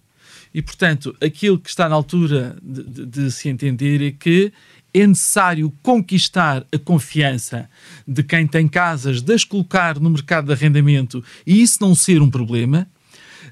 E, 0.54 0.62
portanto, 0.62 1.12
aquilo 1.20 1.58
que 1.58 1.68
está 1.68 1.88
na 1.88 1.96
altura 1.96 2.56
de, 2.62 2.84
de, 2.84 3.06
de, 3.06 3.32
se 3.32 3.48
entender 3.48 4.00
é 4.00 4.12
que 4.12 4.52
é 4.94 5.04
necessário 5.04 5.72
conquistar 5.82 6.64
a 6.72 6.78
confiança 6.78 7.68
de 8.06 8.22
quem 8.22 8.46
tem 8.46 8.68
casas, 8.68 9.20
de 9.20 9.34
as 9.34 9.42
colocar 9.42 9.98
no 9.98 10.10
mercado 10.10 10.46
de 10.46 10.52
arrendamento 10.52 11.24
e 11.44 11.60
isso 11.60 11.78
não 11.80 11.92
ser 11.92 12.22
um 12.22 12.30
problema, 12.30 12.86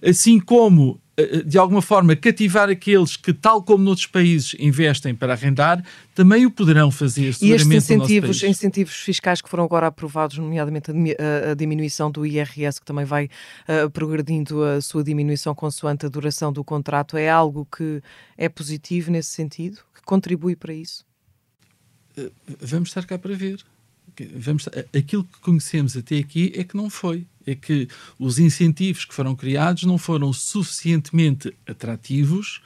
assim 0.03 0.41
como 0.41 1.01
eh, 1.17 1.39
eh, 1.39 1.43
de 1.43 1.59
alguma 1.59 1.83
forma 1.83 2.17
cativar 2.17 2.71
aqueles 2.71 3.17
que, 3.17 3.33
tal 3.33 3.63
como 3.63 3.85
noutros 3.85 4.07
países, 4.07 4.57
investem 4.59 5.15
para 5.15 5.35
arrendar, 5.35 5.85
também 6.15 6.47
o 6.47 6.51
poderão 6.51 6.91
fazer 6.91 7.35
E 7.41 7.53
estes 7.53 7.67
incentivos, 7.67 8.43
incentivos 8.43 8.95
fiscais 8.95 9.41
que 9.41 9.49
foram 9.49 9.65
agora 9.65 9.87
aprovados, 9.87 10.39
nomeadamente 10.39 10.91
a, 10.91 11.51
a 11.51 11.55
diminuição 11.55 12.11
do 12.11 12.25
IRS, 12.25 12.81
que 12.81 12.87
também 12.87 13.05
vai 13.05 13.27
uh, 13.27 13.91
progredindo 13.91 14.65
a 14.65 14.81
sua 14.81 15.05
diminuição 15.05 15.55
consoante 15.55 16.07
a 16.07 16.09
duração 16.09 16.53
do 16.53 16.65
contrato, 16.65 17.17
é 17.17 17.29
algo 17.29 17.67
que 17.67 18.03
é 18.37 18.49
positivo 18.49 19.11
nesse 19.11 19.31
sentido? 19.31 19.79
Que 19.95 20.03
contribui 20.05 20.57
para 20.57 20.73
isso? 20.73 21.05
Vamos 22.61 22.89
estar 22.89 23.05
cá 23.07 23.19
para 23.19 23.35
ver. 23.35 23.65
Vamos, 24.37 24.69
aquilo 24.97 25.25
que 25.25 25.41
conhecemos 25.41 25.97
até 25.97 26.19
aqui 26.19 26.53
é 26.55 26.65
que 26.65 26.77
não 26.77 26.91
foi 26.91 27.27
é 27.47 27.55
que 27.55 27.89
os 28.19 28.39
incentivos 28.39 29.05
que 29.05 29.15
foram 29.15 29.35
criados 29.35 29.83
não 29.85 29.99
foram 29.99 30.33
suficientemente 30.33 31.53
atrativos 31.67 32.61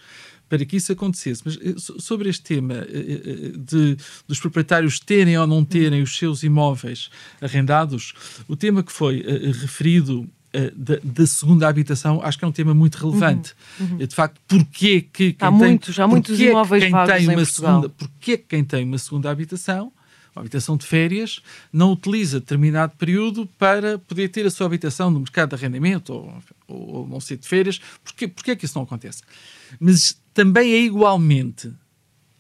para 0.48 0.64
que 0.64 0.76
isso 0.76 0.92
acontecesse. 0.92 1.42
Mas 1.44 1.56
eh, 1.56 1.74
sobre 1.76 2.28
este 2.28 2.42
tema 2.42 2.74
eh, 2.74 2.86
eh, 2.88 3.52
de, 3.56 3.96
dos 4.28 4.38
proprietários 4.38 5.00
terem 5.00 5.36
ou 5.38 5.46
não 5.46 5.64
terem 5.64 6.02
os 6.02 6.16
seus 6.16 6.42
imóveis 6.42 7.10
arrendados, 7.40 8.12
o 8.46 8.56
tema 8.56 8.82
que 8.82 8.92
foi 8.92 9.22
referido 9.60 10.28
da, 10.74 10.96
da, 11.04 11.26
segunda 11.26 11.68
habitação, 11.68 12.22
acho 12.22 12.38
que 12.38 12.44
é 12.44 12.48
um 12.48 12.52
tema 12.52 12.72
muito 12.72 12.94
relevante. 12.94 13.52
Uhum, 13.78 13.88
uhum. 13.90 13.96
De 13.98 14.14
facto, 14.14 14.40
porquê 14.48 15.02
que 15.02 15.34
quem 15.34 15.48
há 15.48 15.50
tem, 15.50 15.58
muitos, 15.58 16.00
há 16.00 16.08
muitos 16.08 16.40
imóveis 16.40 16.82
quem 16.82 16.92
tem 17.06 17.28
uma 17.28 17.44
segunda, 17.44 17.88
porquê 17.90 18.38
quem 18.38 18.64
tem 18.64 18.84
uma 18.84 18.96
segunda 18.96 19.30
habitação 19.30 19.92
uma 20.36 20.42
habitação 20.42 20.76
de 20.76 20.86
férias, 20.86 21.40
não 21.72 21.92
utiliza 21.92 22.38
determinado 22.38 22.94
período 22.96 23.46
para 23.58 23.98
poder 23.98 24.28
ter 24.28 24.44
a 24.44 24.50
sua 24.50 24.66
habitação 24.66 25.10
no 25.10 25.20
mercado 25.20 25.50
de 25.50 25.54
arrendamento 25.54 26.12
ou, 26.12 26.34
ou, 26.68 26.88
ou 26.96 27.08
não 27.08 27.18
ser 27.20 27.38
de 27.38 27.48
férias. 27.48 27.80
Porquê, 28.04 28.28
porquê 28.28 28.50
é 28.50 28.56
que 28.56 28.66
isso 28.66 28.76
não 28.76 28.84
acontece? 28.84 29.22
Mas 29.80 30.20
também 30.34 30.72
é 30.72 30.80
igualmente 30.82 31.72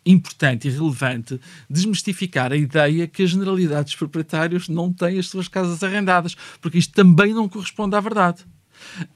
importante 0.04 0.68
e 0.68 0.70
relevante 0.70 1.40
desmistificar 1.68 2.52
a 2.52 2.56
ideia 2.56 3.08
que 3.08 3.22
a 3.22 3.26
generalidade 3.26 3.86
dos 3.86 3.96
proprietários 3.96 4.68
não 4.68 4.92
tem 4.92 5.18
as 5.18 5.26
suas 5.26 5.48
casas 5.48 5.82
arrendadas, 5.82 6.36
porque 6.60 6.78
isto 6.78 6.92
também 6.94 7.34
não 7.34 7.48
corresponde 7.48 7.96
à 7.96 8.00
verdade. 8.00 8.44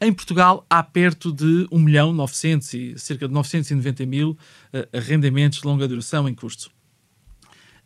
Em 0.00 0.12
Portugal 0.12 0.66
há 0.68 0.82
perto 0.82 1.30
de 1.30 1.68
1 1.70 1.78
milhão 1.78 2.12
900 2.14 2.74
e 2.74 2.98
cerca 2.98 3.28
de 3.28 3.34
990 3.34 4.06
mil 4.06 4.30
uh, 4.30 4.96
arrendamentos 4.96 5.60
de 5.60 5.66
longa 5.66 5.86
duração 5.86 6.26
em 6.26 6.34
curso 6.34 6.70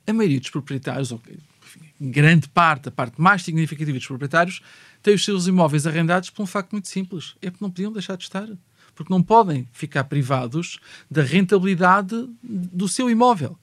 a 0.07 0.13
maioria 0.13 0.41
dos 0.41 0.51
proprietários, 0.51 1.13
ou 1.13 1.21
enfim, 1.63 1.81
grande 2.01 2.49
parte, 2.49 2.89
a 2.89 2.93
parte 2.93 3.21
mais 3.21 3.43
significativa 3.43 3.97
dos 3.97 4.07
proprietários, 4.07 4.61
tem 5.03 5.15
os 5.15 5.25
seus 5.25 5.47
imóveis 5.47 5.87
arrendados 5.87 6.31
por 6.31 6.43
um 6.43 6.47
facto 6.47 6.73
muito 6.73 6.89
simples: 6.89 7.35
é 7.41 7.51
porque 7.51 7.65
não 7.65 7.71
podiam 7.71 7.93
deixar 7.93 8.17
de 8.17 8.25
estar. 8.25 8.49
Porque 8.95 9.13
não 9.13 9.23
podem 9.23 9.69
ficar 9.73 10.05
privados 10.05 10.79
da 11.11 11.23
rentabilidade 11.23 12.29
do 12.43 12.89
seu 12.89 13.11
imóvel. 13.11 13.59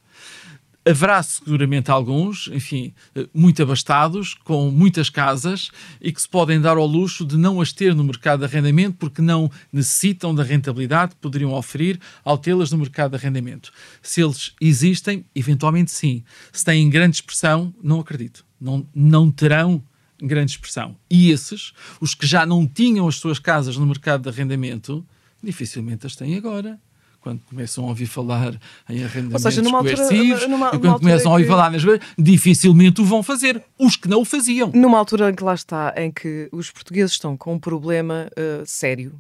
Haverá 0.84 1.22
seguramente 1.22 1.92
alguns, 1.92 2.50
enfim, 2.52 2.92
muito 3.34 3.62
abastados, 3.62 4.34
com 4.34 4.72
muitas 4.72 5.12
casas 5.12 5.70
e 6.02 6.12
que 6.12 6.20
se 6.20 6.28
podem 6.28 6.60
dar 6.60 6.76
ao 6.76 6.88
luxo 6.88 7.24
de 7.24 7.38
não 7.38 7.62
as 7.62 7.72
ter 7.72 7.94
no 7.94 8.04
mercado 8.04 8.40
de 8.40 8.46
arrendamento 8.46 8.98
porque 8.98 9.22
não 9.22 9.52
necessitam 9.72 10.34
da 10.34 10.42
rentabilidade 10.42 11.14
que 11.14 11.22
poderiam 11.22 11.54
oferir 11.54 12.00
ao 12.24 12.36
tê-las 12.36 12.72
no 12.72 12.80
mercado 12.80 13.12
de 13.12 13.18
arrendamento. 13.18 13.72
Se 14.02 14.22
eles 14.22 14.54
existem, 14.60 15.24
eventualmente 15.36 15.92
sim. 15.92 16.24
Se 16.52 16.66
têm 16.66 16.90
grande 16.90 17.18
expressão, 17.18 17.72
não 17.84 18.00
acredito. 18.00 18.44
Não, 18.60 18.88
não 18.94 19.32
terão 19.32 19.84
grande 20.20 20.52
expressão. 20.52 20.96
E 21.10 21.30
esses, 21.30 21.74
os 22.00 22.16
que 22.16 22.26
já 22.26 22.46
não 22.46 22.68
tinham 22.68 23.08
as 23.08 23.16
suas 23.16 23.38
casas 23.38 23.78
no 23.78 23.86
mercado 23.86 24.24
de 24.24 24.30
arrendamento, 24.30 25.06
dificilmente 25.44 26.08
as 26.08 26.16
têm 26.16 26.36
agora 26.36 26.80
quando 27.22 27.40
começam 27.42 27.86
a 27.86 27.88
ouvir 27.88 28.08
falar 28.08 28.60
em 28.90 29.04
arrendamentos 29.04 29.44
seja, 29.44 29.62
numa 29.62 29.80
coercivos 29.80 30.48
numa, 30.48 30.68
e 30.74 30.80
quando 30.80 31.00
começam 31.00 31.32
a 31.32 31.34
ouvir 31.34 31.46
que... 31.46 31.50
falar 31.50 31.72
nas 31.72 31.84
dificilmente 32.18 33.00
o 33.00 33.06
vão 33.06 33.22
fazer. 33.22 33.64
Os 33.78 33.96
que 33.96 34.08
não 34.08 34.22
o 34.22 34.26
faziam. 34.26 34.72
Numa 34.74 34.98
altura 34.98 35.30
em 35.30 35.36
que 35.36 35.44
lá 35.44 35.54
está, 35.54 35.94
em 35.96 36.12
que 36.12 36.50
os 36.52 36.72
portugueses 36.72 37.12
estão 37.12 37.38
com 37.38 37.54
um 37.54 37.60
problema 37.60 38.28
uh, 38.32 38.66
sério 38.66 39.14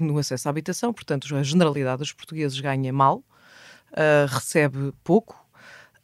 no 0.00 0.18
acesso 0.18 0.48
à 0.48 0.50
habitação, 0.50 0.92
portanto, 0.92 1.34
a 1.34 1.42
generalidade 1.42 1.98
dos 1.98 2.12
portugueses 2.12 2.58
ganha 2.58 2.92
mal, 2.92 3.18
uh, 3.18 4.26
recebe 4.28 4.92
pouco, 5.04 5.44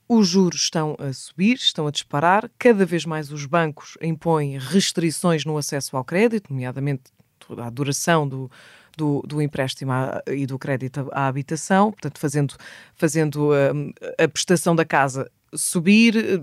os 0.08 0.28
juros 0.28 0.62
estão 0.62 0.96
a 0.98 1.12
subir, 1.12 1.54
estão 1.54 1.86
a 1.86 1.90
disparar, 1.90 2.50
cada 2.58 2.84
vez 2.84 3.04
mais 3.04 3.32
os 3.32 3.46
bancos 3.46 3.96
impõem 4.00 4.58
restrições 4.58 5.44
no 5.44 5.56
acesso 5.56 5.96
ao 5.96 6.04
crédito, 6.04 6.52
nomeadamente 6.52 7.04
a 7.58 7.70
duração 7.70 8.28
do, 8.28 8.50
do, 9.00 9.22
do 9.26 9.40
empréstimo 9.40 9.92
à, 9.92 10.22
e 10.26 10.46
do 10.46 10.58
crédito 10.58 11.08
à 11.12 11.26
habitação, 11.26 11.90
portanto, 11.90 12.18
fazendo, 12.18 12.54
fazendo 12.94 13.50
a, 13.52 13.72
hum, 13.72 13.92
a 14.18 14.28
prestação 14.28 14.76
da 14.76 14.84
casa 14.84 15.30
subir, 15.54 16.42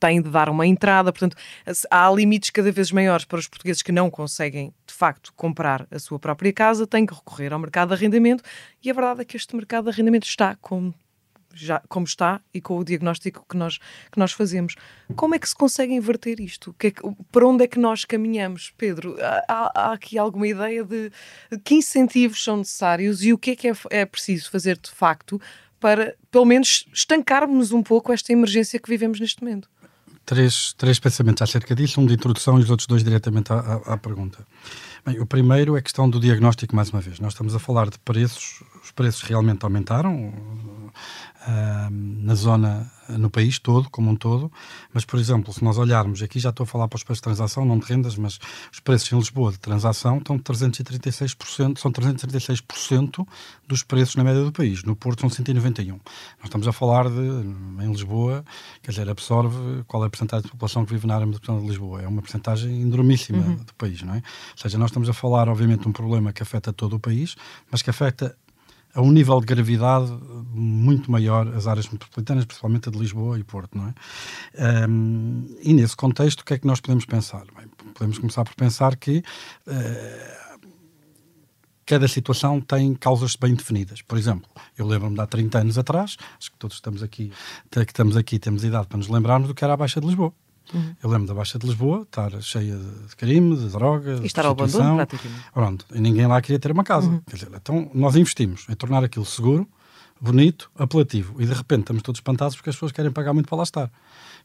tem 0.00 0.20
de 0.20 0.28
dar 0.28 0.48
uma 0.48 0.66
entrada, 0.66 1.12
portanto, 1.12 1.36
há 1.90 2.10
limites 2.10 2.50
cada 2.50 2.70
vez 2.70 2.90
maiores 2.90 3.24
para 3.24 3.38
os 3.38 3.46
portugueses 3.46 3.80
que 3.80 3.92
não 3.92 4.10
conseguem, 4.10 4.74
de 4.86 4.92
facto, 4.92 5.32
comprar 5.34 5.86
a 5.90 5.98
sua 5.98 6.18
própria 6.18 6.52
casa, 6.52 6.86
têm 6.86 7.06
que 7.06 7.14
recorrer 7.14 7.52
ao 7.52 7.58
mercado 7.58 7.88
de 7.88 7.94
arrendamento, 7.94 8.42
e 8.82 8.90
a 8.90 8.92
verdade 8.92 9.22
é 9.22 9.24
que 9.24 9.36
este 9.36 9.54
mercado 9.54 9.84
de 9.84 9.90
arrendamento 9.90 10.26
está, 10.26 10.56
como 10.56 10.92
já, 11.54 11.80
como 11.88 12.06
está 12.06 12.40
e 12.52 12.60
com 12.60 12.78
o 12.78 12.84
diagnóstico 12.84 13.44
que 13.48 13.56
nós, 13.56 13.78
que 14.10 14.18
nós 14.18 14.32
fazemos. 14.32 14.74
Como 15.16 15.34
é 15.34 15.38
que 15.38 15.48
se 15.48 15.54
consegue 15.54 15.94
inverter 15.94 16.40
isto? 16.40 16.74
Que 16.78 16.88
é 16.88 16.90
que, 16.90 17.02
para 17.30 17.46
onde 17.46 17.64
é 17.64 17.66
que 17.66 17.78
nós 17.78 18.04
caminhamos? 18.04 18.72
Pedro, 18.76 19.16
há, 19.48 19.72
há, 19.74 19.92
aqui 19.92 20.18
alguma 20.18 20.46
ideia 20.46 20.84
de 20.84 21.10
que 21.64 21.74
incentivos 21.74 22.42
são 22.42 22.58
necessários 22.58 23.24
e 23.24 23.32
o 23.32 23.38
que 23.38 23.52
é 23.52 23.56
que 23.56 23.68
é, 23.68 23.74
é 23.90 24.06
preciso 24.06 24.50
fazer 24.50 24.78
de 24.78 24.90
facto 24.90 25.40
para, 25.80 26.16
pelo 26.30 26.46
menos, 26.46 26.86
estancarmos 26.92 27.70
um 27.72 27.82
pouco 27.82 28.12
esta 28.12 28.32
emergência 28.32 28.80
que 28.80 28.88
vivemos 28.88 29.20
neste 29.20 29.42
momento? 29.42 29.68
Três, 30.24 30.72
três 30.78 30.98
pensamentos 30.98 31.42
acerca 31.42 31.74
disso, 31.74 32.00
um 32.00 32.06
de 32.06 32.14
introdução 32.14 32.58
e 32.58 32.62
os 32.62 32.70
outros 32.70 32.86
dois 32.86 33.04
diretamente 33.04 33.52
à, 33.52 33.56
à, 33.56 33.92
à 33.92 33.96
pergunta. 33.98 34.46
Bem, 35.04 35.20
o 35.20 35.26
primeiro 35.26 35.76
é 35.76 35.80
a 35.80 35.82
questão 35.82 36.08
do 36.08 36.18
diagnóstico, 36.18 36.74
mais 36.74 36.88
uma 36.88 37.02
vez. 37.02 37.20
Nós 37.20 37.34
estamos 37.34 37.54
a 37.54 37.58
falar 37.58 37.90
de 37.90 37.98
preços, 37.98 38.62
os 38.82 38.90
preços 38.90 39.20
realmente 39.20 39.62
aumentaram, 39.62 40.32
na 41.90 42.34
zona, 42.34 42.90
no 43.08 43.28
país 43.28 43.58
todo, 43.58 43.90
como 43.90 44.10
um 44.10 44.16
todo. 44.16 44.50
Mas, 44.92 45.04
por 45.04 45.18
exemplo, 45.18 45.52
se 45.52 45.62
nós 45.62 45.76
olharmos, 45.78 46.22
aqui 46.22 46.38
já 46.38 46.50
estou 46.50 46.64
a 46.64 46.66
falar 46.66 46.88
para 46.88 46.96
os 46.96 47.02
preços 47.02 47.18
de 47.18 47.24
transação, 47.24 47.64
não 47.64 47.78
de 47.78 47.86
rendas, 47.86 48.16
mas 48.16 48.38
os 48.72 48.80
preços 48.80 49.12
em 49.12 49.16
Lisboa 49.16 49.52
de 49.52 49.58
transação 49.58 50.18
estão 50.18 50.36
de 50.36 50.42
336%, 50.42 51.78
são 51.78 51.92
336% 51.92 53.26
dos 53.68 53.82
preços 53.82 54.16
na 54.16 54.24
média 54.24 54.42
do 54.42 54.52
país. 54.52 54.82
No 54.84 54.96
Porto 54.96 55.20
são 55.20 55.30
191. 55.30 55.92
Nós 55.92 56.00
estamos 56.44 56.66
a 56.66 56.72
falar 56.72 57.08
de, 57.08 57.20
em 57.84 57.90
Lisboa, 57.90 58.44
quer 58.82 58.90
dizer, 58.90 59.08
absorve 59.08 59.84
qual 59.86 60.02
é 60.04 60.06
a 60.06 60.10
porcentagem 60.10 60.44
de 60.44 60.50
população 60.50 60.84
que 60.84 60.92
vive 60.92 61.06
na 61.06 61.14
área 61.14 61.26
metropolitana 61.26 61.60
de 61.60 61.68
Lisboa. 61.68 62.02
É 62.02 62.08
uma 62.08 62.22
porcentagem 62.22 62.82
enormíssima 62.82 63.44
uhum. 63.44 63.56
do 63.56 63.74
país, 63.74 64.02
não 64.02 64.14
é? 64.14 64.18
Ou 64.18 64.22
seja, 64.62 64.78
nós 64.78 64.90
estamos 64.90 65.08
a 65.08 65.12
falar, 65.12 65.48
obviamente, 65.48 65.82
de 65.82 65.88
um 65.88 65.92
problema 65.92 66.32
que 66.32 66.42
afeta 66.42 66.72
todo 66.72 66.96
o 66.96 67.00
país, 67.00 67.36
mas 67.70 67.82
que 67.82 67.90
afeta 67.90 68.36
a 68.94 69.02
um 69.02 69.10
nível 69.10 69.40
de 69.40 69.46
gravidade 69.46 70.10
muito 70.52 71.10
maior 71.10 71.48
as 71.48 71.66
áreas 71.66 71.88
metropolitanas, 71.88 72.44
principalmente 72.44 72.88
a 72.88 72.92
de 72.92 72.98
Lisboa 72.98 73.38
e 73.38 73.44
Porto, 73.44 73.76
não 73.76 73.88
é? 73.88 74.86
Um, 74.88 75.56
e 75.60 75.74
nesse 75.74 75.96
contexto, 75.96 76.40
o 76.40 76.44
que 76.44 76.54
é 76.54 76.58
que 76.58 76.66
nós 76.66 76.80
podemos 76.80 77.04
pensar? 77.04 77.44
Bem, 77.56 77.66
podemos 77.92 78.18
começar 78.18 78.44
por 78.44 78.54
pensar 78.54 78.96
que 78.96 79.18
uh, 79.66 80.44
cada 81.84 82.06
situação 82.06 82.60
tem 82.60 82.94
causas 82.94 83.36
bem 83.36 83.54
definidas. 83.54 84.00
Por 84.00 84.16
exemplo, 84.16 84.48
eu 84.78 84.86
lembro-me 84.86 85.16
de 85.16 85.20
há 85.20 85.26
30 85.26 85.58
anos 85.58 85.78
atrás, 85.78 86.16
acho 86.38 86.52
que 86.52 86.58
todos 86.58 86.76
estamos 86.76 87.02
aqui, 87.02 87.32
que 87.70 87.80
estamos 87.80 88.16
aqui, 88.16 88.38
temos 88.38 88.64
idade 88.64 88.86
para 88.86 88.98
nos 88.98 89.08
lembrarmos 89.08 89.48
do 89.48 89.54
que 89.54 89.64
era 89.64 89.74
a 89.74 89.76
Baixa 89.76 90.00
de 90.00 90.06
Lisboa. 90.06 90.32
Uhum. 90.72 90.94
Eu 91.02 91.10
lembro 91.10 91.26
da 91.26 91.34
Baixa 91.34 91.58
de 91.58 91.66
Lisboa 91.66 92.02
estar 92.02 92.30
cheia 92.40 92.76
de 92.76 93.16
crime, 93.16 93.56
de 93.56 93.68
droga, 93.68 94.20
e 94.22 94.26
estar 94.26 94.44
ao 94.44 94.52
abandono, 94.52 94.96
praticamente. 94.96 95.44
Pronto, 95.52 95.86
e 95.94 96.00
ninguém 96.00 96.26
lá 96.26 96.40
queria 96.40 96.58
ter 96.58 96.72
uma 96.72 96.84
casa. 96.84 97.08
Uhum. 97.08 97.20
Quer 97.26 97.36
dizer, 97.36 97.50
então 97.54 97.90
nós 97.94 98.16
investimos 98.16 98.66
em 98.68 98.74
tornar 98.74 99.04
aquilo 99.04 99.24
seguro, 99.24 99.68
bonito, 100.20 100.70
apelativo. 100.78 101.40
E 101.40 101.46
de 101.46 101.52
repente 101.52 101.80
estamos 101.80 102.02
todos 102.02 102.18
espantados 102.18 102.56
porque 102.56 102.70
as 102.70 102.76
pessoas 102.76 102.92
querem 102.92 103.10
pagar 103.10 103.34
muito 103.34 103.46
para 103.46 103.56
lá 103.56 103.62
estar. 103.62 103.90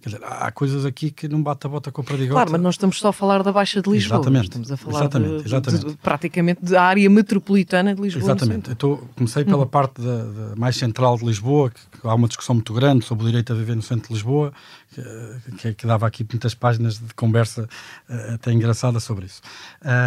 Quer 0.01 0.09
dizer, 0.09 0.23
há 0.23 0.49
coisas 0.51 0.85
aqui 0.85 1.11
que 1.11 1.27
não 1.27 1.43
bate 1.43 1.67
a 1.67 1.69
bota 1.69 1.91
com 1.91 1.99
a 1.99 2.03
perdigota. 2.03 2.35
Claro, 2.35 2.51
mas 2.53 2.61
nós 2.61 2.75
estamos 2.75 2.97
só 2.99 3.09
a 3.09 3.13
falar 3.13 3.43
da 3.43 3.51
Baixa 3.51 3.81
de 3.81 3.89
Lisboa. 3.89 4.17
Exatamente. 4.17 4.45
Estamos 4.45 4.71
a 4.71 4.77
falar 4.77 4.99
exatamente, 4.99 5.37
de, 5.37 5.47
exatamente. 5.47 5.85
De, 5.85 5.91
de, 5.91 5.97
praticamente 5.97 6.63
da 6.63 6.83
área 6.83 7.09
metropolitana 7.09 7.93
de 7.93 8.01
Lisboa. 8.01 8.23
Exatamente. 8.23 8.69
Eu 8.69 8.75
tô, 8.77 8.97
comecei 9.15 9.43
pela 9.43 9.57
uhum. 9.59 9.67
parte 9.67 10.01
da, 10.01 10.23
da, 10.23 10.55
mais 10.55 10.77
central 10.77 11.17
de 11.17 11.25
Lisboa, 11.25 11.69
que, 11.69 11.99
que, 11.99 12.07
há 12.07 12.13
uma 12.13 12.29
discussão 12.29 12.55
muito 12.55 12.73
grande 12.73 13.03
sobre 13.03 13.25
o 13.25 13.27
direito 13.27 13.51
a 13.51 13.55
viver 13.55 13.75
no 13.75 13.81
centro 13.81 14.07
de 14.07 14.13
Lisboa, 14.13 14.53
que, 15.57 15.73
que, 15.73 15.87
dava 15.87 16.07
aqui 16.07 16.25
muitas 16.29 16.53
páginas 16.53 16.97
de 16.97 17.13
conversa 17.13 17.69
uh, 18.09 18.33
até 18.33 18.51
engraçada 18.51 18.99
sobre 18.99 19.25
isso. 19.25 19.41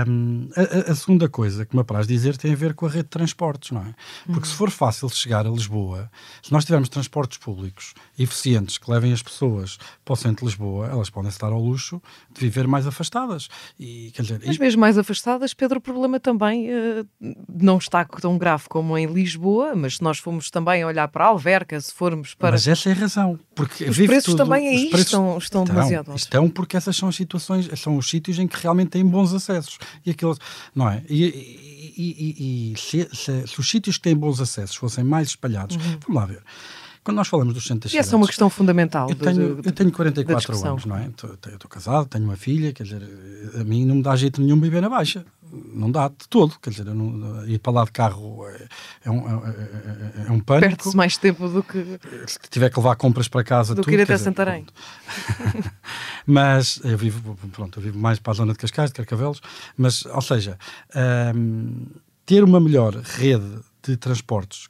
Um, 0.08 0.48
a, 0.56 0.90
a, 0.90 0.94
segunda 0.94 1.28
coisa 1.28 1.64
que 1.64 1.74
me 1.74 1.82
apraz 1.82 2.06
dizer 2.06 2.36
tem 2.36 2.52
a 2.52 2.56
ver 2.56 2.74
com 2.74 2.86
a 2.86 2.88
rede 2.88 3.04
de 3.04 3.10
transportes, 3.10 3.70
não 3.70 3.82
é? 3.82 3.94
Porque 4.26 4.40
uhum. 4.40 4.44
se 4.44 4.54
for 4.54 4.70
fácil 4.70 5.08
chegar 5.08 5.46
a 5.46 5.50
Lisboa, 5.50 6.10
se 6.42 6.52
nós 6.52 6.64
tivermos 6.64 6.88
transportes 6.88 7.38
públicos 7.38 7.94
eficientes 8.22 8.78
que 8.78 8.90
levem 8.90 9.12
as 9.12 9.22
pessoas 9.22 9.78
para 10.04 10.12
o 10.12 10.16
centro 10.16 10.44
de 10.44 10.50
Lisboa, 10.50 10.86
elas 10.86 11.10
podem 11.10 11.28
estar 11.28 11.48
ao 11.48 11.60
luxo 11.60 12.00
de 12.32 12.40
viver 12.40 12.66
mais 12.66 12.86
afastadas. 12.86 13.48
E, 13.78 14.10
quer 14.14 14.22
dizer, 14.22 14.40
Mas 14.44 14.58
mesmo 14.58 14.80
mais 14.80 14.98
afastadas, 14.98 15.54
Pedro, 15.54 15.78
o 15.78 15.80
problema 15.80 16.18
também 16.18 16.68
uh, 16.70 17.06
não 17.48 17.78
está 17.78 18.04
tão 18.04 18.38
grave 18.38 18.64
como 18.68 18.96
em 18.96 19.06
Lisboa, 19.06 19.74
mas 19.74 19.96
se 19.96 20.02
nós 20.02 20.18
formos 20.18 20.50
também 20.50 20.84
olhar 20.84 21.08
para 21.08 21.24
a 21.24 21.28
Alverca, 21.28 21.80
se 21.80 21.92
formos 21.92 22.34
para... 22.34 22.52
Mas 22.52 22.66
essa 22.66 22.88
é 22.88 22.92
a 22.92 22.96
razão. 22.96 23.38
Porque 23.54 23.84
os 23.84 23.96
preços 23.96 24.24
tudo, 24.24 24.38
também 24.38 24.68
aí 24.68 24.90
preços 24.90 25.06
estão, 25.06 25.38
estão, 25.38 25.64
demasiado 25.64 26.08
altos. 26.08 26.22
Estão 26.22 26.48
porque 26.48 26.76
essas 26.76 26.96
são 26.96 27.08
as 27.08 27.16
situações, 27.16 27.68
são 27.78 27.96
os 27.96 28.08
sítios 28.08 28.38
em 28.38 28.46
que 28.46 28.56
realmente 28.60 28.90
têm 28.90 29.04
bons 29.04 29.32
acessos. 29.32 29.78
E 30.04 30.10
aquilo, 30.10 30.36
não 30.74 30.88
é? 30.88 31.02
E, 31.08 31.24
e, 31.24 31.92
e, 31.96 32.72
e 32.72 32.78
se, 32.78 33.08
se, 33.12 33.46
se, 33.46 33.60
os 33.60 33.68
sítios 33.68 33.96
que 33.96 34.02
têm 34.02 34.16
bons 34.16 34.40
acessos 34.40 34.76
fossem 34.76 35.04
mais 35.04 35.28
espalhados, 35.28 35.76
uhum. 35.76 35.98
vamos 36.06 36.20
lá 36.20 36.26
ver. 36.26 36.42
Quando 37.04 37.16
nós 37.16 37.26
falamos 37.26 37.52
dos 37.54 37.66
centros 37.66 37.92
E 37.92 37.98
essa 37.98 38.14
é 38.14 38.16
uma 38.16 38.26
questão 38.26 38.48
fundamental. 38.48 39.08
Eu 39.08 39.16
tenho, 39.16 39.60
eu 39.64 39.72
tenho 39.72 39.90
44 39.90 40.66
anos, 40.66 40.84
não 40.84 40.96
é? 40.96 41.06
Estou 41.08 41.68
casado, 41.68 42.06
tenho 42.06 42.24
uma 42.24 42.36
filha, 42.36 42.72
quer 42.72 42.84
dizer, 42.84 43.02
a 43.60 43.64
mim 43.64 43.84
não 43.84 43.96
me 43.96 44.02
dá 44.02 44.14
jeito 44.14 44.40
nenhum 44.40 44.60
viver 44.60 44.80
na 44.80 44.88
Baixa. 44.88 45.24
Não 45.52 45.90
dá 45.90 46.08
de 46.08 46.26
todo, 46.30 46.58
quer 46.62 46.70
dizer, 46.70 46.86
não, 46.86 47.46
ir 47.46 47.58
para 47.58 47.72
lá 47.72 47.84
de 47.84 47.90
carro 47.90 48.46
é, 48.48 48.68
é 49.04 49.10
um, 49.10 49.46
é, 49.46 49.50
é, 49.50 50.26
é 50.28 50.32
um 50.32 50.40
pânico. 50.40 50.68
Perde-se 50.68 50.96
mais 50.96 51.18
tempo 51.18 51.46
do 51.46 51.62
que. 51.62 51.98
Se 52.26 52.38
tiver 52.48 52.70
que 52.70 52.78
levar 52.78 52.96
compras 52.96 53.28
para 53.28 53.44
casa, 53.44 53.74
do 53.74 53.82
tudo, 53.82 53.90
que 53.90 53.98
ir 53.98 54.02
até 54.02 54.16
Santarém. 54.16 54.64
mas 56.24 56.80
eu 56.84 56.96
vivo, 56.96 57.36
pronto, 57.52 57.80
eu 57.80 57.82
vivo 57.82 57.98
mais 57.98 58.18
para 58.18 58.30
a 58.30 58.34
zona 58.34 58.52
de 58.52 58.58
Cascais, 58.60 58.90
de 58.90 58.94
Carcavelos, 58.94 59.42
mas, 59.76 60.06
ou 60.06 60.22
seja, 60.22 60.56
um, 61.36 61.84
ter 62.24 62.42
uma 62.42 62.58
melhor 62.58 62.94
rede 62.94 63.58
de 63.82 63.96
transportes 63.96 64.68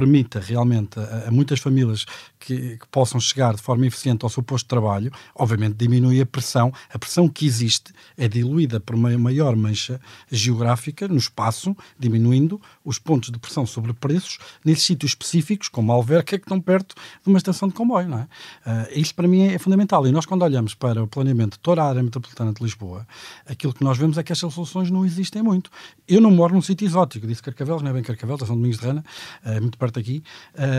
permita 0.00 0.40
realmente 0.40 0.98
a, 0.98 1.28
a 1.28 1.30
muitas 1.30 1.60
famílias 1.60 2.06
que, 2.38 2.78
que, 2.78 2.88
possam 2.90 3.20
chegar 3.20 3.54
de 3.54 3.60
forma 3.60 3.86
eficiente 3.86 4.24
ao 4.24 4.30
seu 4.30 4.42
posto 4.42 4.64
de 4.64 4.68
trabalho, 4.68 5.12
obviamente 5.34 5.74
diminui 5.74 6.22
a 6.22 6.26
pressão. 6.26 6.72
A 6.90 6.98
pressão 6.98 7.28
que 7.28 7.44
existe 7.44 7.92
é 8.16 8.26
diluída 8.26 8.80
por 8.80 8.94
uma 8.94 9.16
maior 9.18 9.54
mancha 9.54 10.00
geográfica 10.30 11.06
no 11.06 11.18
espaço, 11.18 11.76
diminuindo 11.98 12.58
os 12.82 12.98
pontos 12.98 13.30
de 13.30 13.38
pressão 13.38 13.66
sobre 13.66 13.92
preços 13.92 14.38
nesses 14.64 14.84
sítios 14.84 15.12
específicos, 15.12 15.68
como 15.68 15.92
Alverca, 15.92 16.38
que 16.38 16.44
estão 16.44 16.58
perto 16.58 16.94
de 17.22 17.28
uma 17.28 17.36
estação 17.36 17.68
de 17.68 17.74
comboio. 17.74 18.08
Não 18.08 18.18
é? 18.18 18.22
Uh, 18.22 18.98
isso 18.98 19.14
para 19.14 19.28
mim 19.28 19.42
é, 19.42 19.54
é, 19.54 19.58
fundamental. 19.58 20.06
E 20.06 20.12
nós, 20.12 20.24
quando 20.24 20.42
olhamos 20.42 20.74
para 20.74 21.02
o 21.02 21.06
planeamento 21.06 21.58
de 21.58 21.60
toda 21.60 21.82
a 21.82 21.88
área 21.88 22.02
metropolitana 22.02 22.54
de 22.54 22.62
Lisboa, 22.62 23.06
aquilo 23.46 23.74
que 23.74 23.84
nós 23.84 23.98
vemos 23.98 24.16
é 24.16 24.22
que 24.22 24.32
estas 24.32 24.54
soluções 24.54 24.90
não 24.90 25.04
existem 25.04 25.42
muito. 25.42 25.70
Eu 26.08 26.22
não 26.22 26.30
moro 26.30 26.54
num 26.54 26.62
sítio 26.62 26.86
exótico, 26.86 27.26
disse 27.26 27.42
Carcavelos, 27.42 27.82
não 27.82 27.90
é 27.90 27.92
bem 27.92 28.02
Carcavelos, 28.02 28.42
é 28.42 28.46
São 28.46 28.56
Domingos 28.56 28.78
de 28.78 28.86
Rana, 28.86 29.04
é 29.44 29.60
muito 29.60 29.76
perto 29.76 29.89
aqui. 29.98 30.22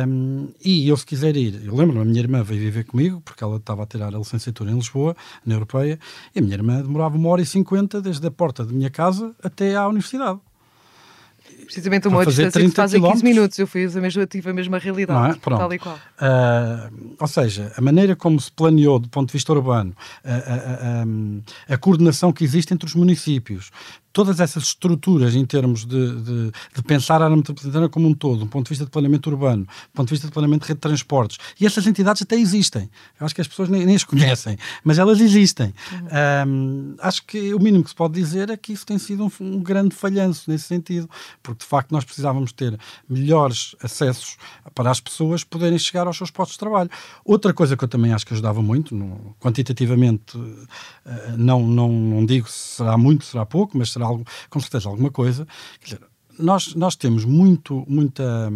Um, 0.07 0.49
e 0.63 0.87
eu, 0.87 0.95
se 0.95 1.05
quiser 1.05 1.35
ir 1.35 1.65
eu 1.65 1.75
lembro-me, 1.75 2.01
a 2.01 2.05
minha 2.05 2.19
irmã 2.19 2.43
veio 2.43 2.61
viver 2.61 2.85
comigo, 2.85 3.21
porque 3.21 3.43
ela 3.43 3.57
estava 3.57 3.83
a 3.83 3.85
tirar 3.85 4.13
a 4.13 4.17
licenciatura 4.17 4.71
em 4.71 4.75
Lisboa, 4.75 5.15
na 5.45 5.55
Europeia, 5.55 5.99
e 6.35 6.39
a 6.39 6.41
minha 6.41 6.55
irmã 6.55 6.81
demorava 6.81 7.17
uma 7.17 7.29
hora 7.29 7.41
e 7.41 7.45
cinquenta 7.45 8.01
desde 8.01 8.25
a 8.25 8.31
porta 8.31 8.65
da 8.65 8.71
minha 8.71 8.89
casa 8.89 9.35
até 9.43 9.75
à 9.75 9.87
universidade 9.87 10.39
precisamente 11.71 12.07
uma 12.07 12.25
distância 12.25 12.61
que 12.61 12.69
faz 12.69 12.93
15 12.93 13.23
minutos. 13.23 13.57
Eu 13.57 13.67
a 13.97 14.01
mesma, 14.01 14.27
tive 14.27 14.49
a 14.49 14.53
mesma 14.53 14.77
realidade, 14.77 15.37
é? 15.37 15.39
tal 15.39 15.73
e 15.73 15.79
qual. 15.79 15.95
Uh, 15.95 17.15
ou 17.19 17.27
seja, 17.27 17.71
a 17.77 17.81
maneira 17.81 18.15
como 18.15 18.39
se 18.39 18.51
planeou 18.51 18.99
do 18.99 19.09
ponto 19.09 19.27
de 19.27 19.33
vista 19.33 19.53
urbano, 19.53 19.95
a, 20.23 20.33
a, 20.33 21.71
a, 21.71 21.73
a 21.73 21.77
coordenação 21.77 22.31
que 22.31 22.43
existe 22.43 22.73
entre 22.73 22.87
os 22.87 22.95
municípios, 22.95 23.71
todas 24.13 24.39
essas 24.39 24.63
estruturas 24.63 25.35
em 25.35 25.45
termos 25.45 25.85
de, 25.85 26.21
de, 26.21 26.51
de, 26.75 26.83
pensar 26.83 27.21
a 27.21 27.25
área 27.25 27.35
metropolitana 27.35 27.87
como 27.89 28.07
um 28.07 28.13
todo, 28.13 28.39
do 28.39 28.47
ponto 28.47 28.65
de 28.65 28.69
vista 28.69 28.85
de 28.85 28.91
planeamento 28.91 29.29
urbano, 29.29 29.63
do 29.63 29.91
ponto 29.93 30.07
de 30.07 30.13
vista 30.13 30.27
de 30.27 30.33
planeamento 30.33 30.63
de 30.63 30.67
rede 30.67 30.77
de 30.77 30.81
transportes, 30.81 31.37
e 31.59 31.65
essas 31.65 31.85
entidades 31.87 32.21
até 32.21 32.35
existem. 32.35 32.89
Eu 33.19 33.25
acho 33.25 33.35
que 33.35 33.41
as 33.41 33.47
pessoas 33.47 33.69
nem, 33.69 33.85
nem 33.85 33.95
as 33.95 34.03
conhecem, 34.03 34.57
mas 34.83 34.97
elas 34.97 35.19
existem. 35.19 35.73
Uhum. 35.91 36.47
Um, 36.47 36.95
acho 36.99 37.25
que 37.25 37.53
o 37.53 37.59
mínimo 37.59 37.83
que 37.83 37.89
se 37.89 37.95
pode 37.95 38.13
dizer 38.13 38.49
é 38.49 38.57
que 38.57 38.73
isso 38.73 38.85
tem 38.85 38.97
sido 38.97 39.25
um, 39.25 39.31
um, 39.39 39.59
grande 39.59 39.95
falhanço 39.95 40.49
nesse 40.49 40.65
sentido, 40.65 41.09
porque 41.41 41.63
de 41.63 41.65
facto 41.65 41.91
nós 41.91 42.03
precisávamos 42.03 42.51
ter 42.51 42.77
melhores 43.07 43.75
acessos 43.81 44.37
para 44.75 44.91
as 44.91 44.99
pessoas 44.99 45.43
poderem 45.43 45.77
chegar 45.77 46.07
aos 46.07 46.17
seus 46.17 46.31
postos 46.31 46.55
de 46.55 46.59
trabalho. 46.59 46.89
Outra 47.23 47.53
coisa 47.53 47.77
que 47.77 47.83
eu 47.83 47.87
também 47.87 48.13
acho 48.13 48.25
que 48.25 48.33
ajudava 48.33 48.61
muito, 48.61 48.95
no, 48.95 49.35
quantitativamente, 49.39 50.37
uh, 50.37 50.67
não, 51.37 51.65
não, 51.65 51.89
não 51.89 52.25
digo 52.25 52.49
se 52.49 52.75
será 52.77 52.97
muito, 52.97 53.25
será 53.25 53.45
pouco, 53.45 53.77
mas 53.77 53.91
será 53.91 54.00
algo, 54.03 54.25
com 54.49 54.59
certeza 54.59 54.89
alguma 54.89 55.11
coisa. 55.11 55.47
Quer 55.79 55.95
dizer, 55.95 56.11
nós, 56.39 56.73
nós 56.75 56.95
temos 56.95 57.25
muito, 57.25 57.85
muita. 57.87 58.49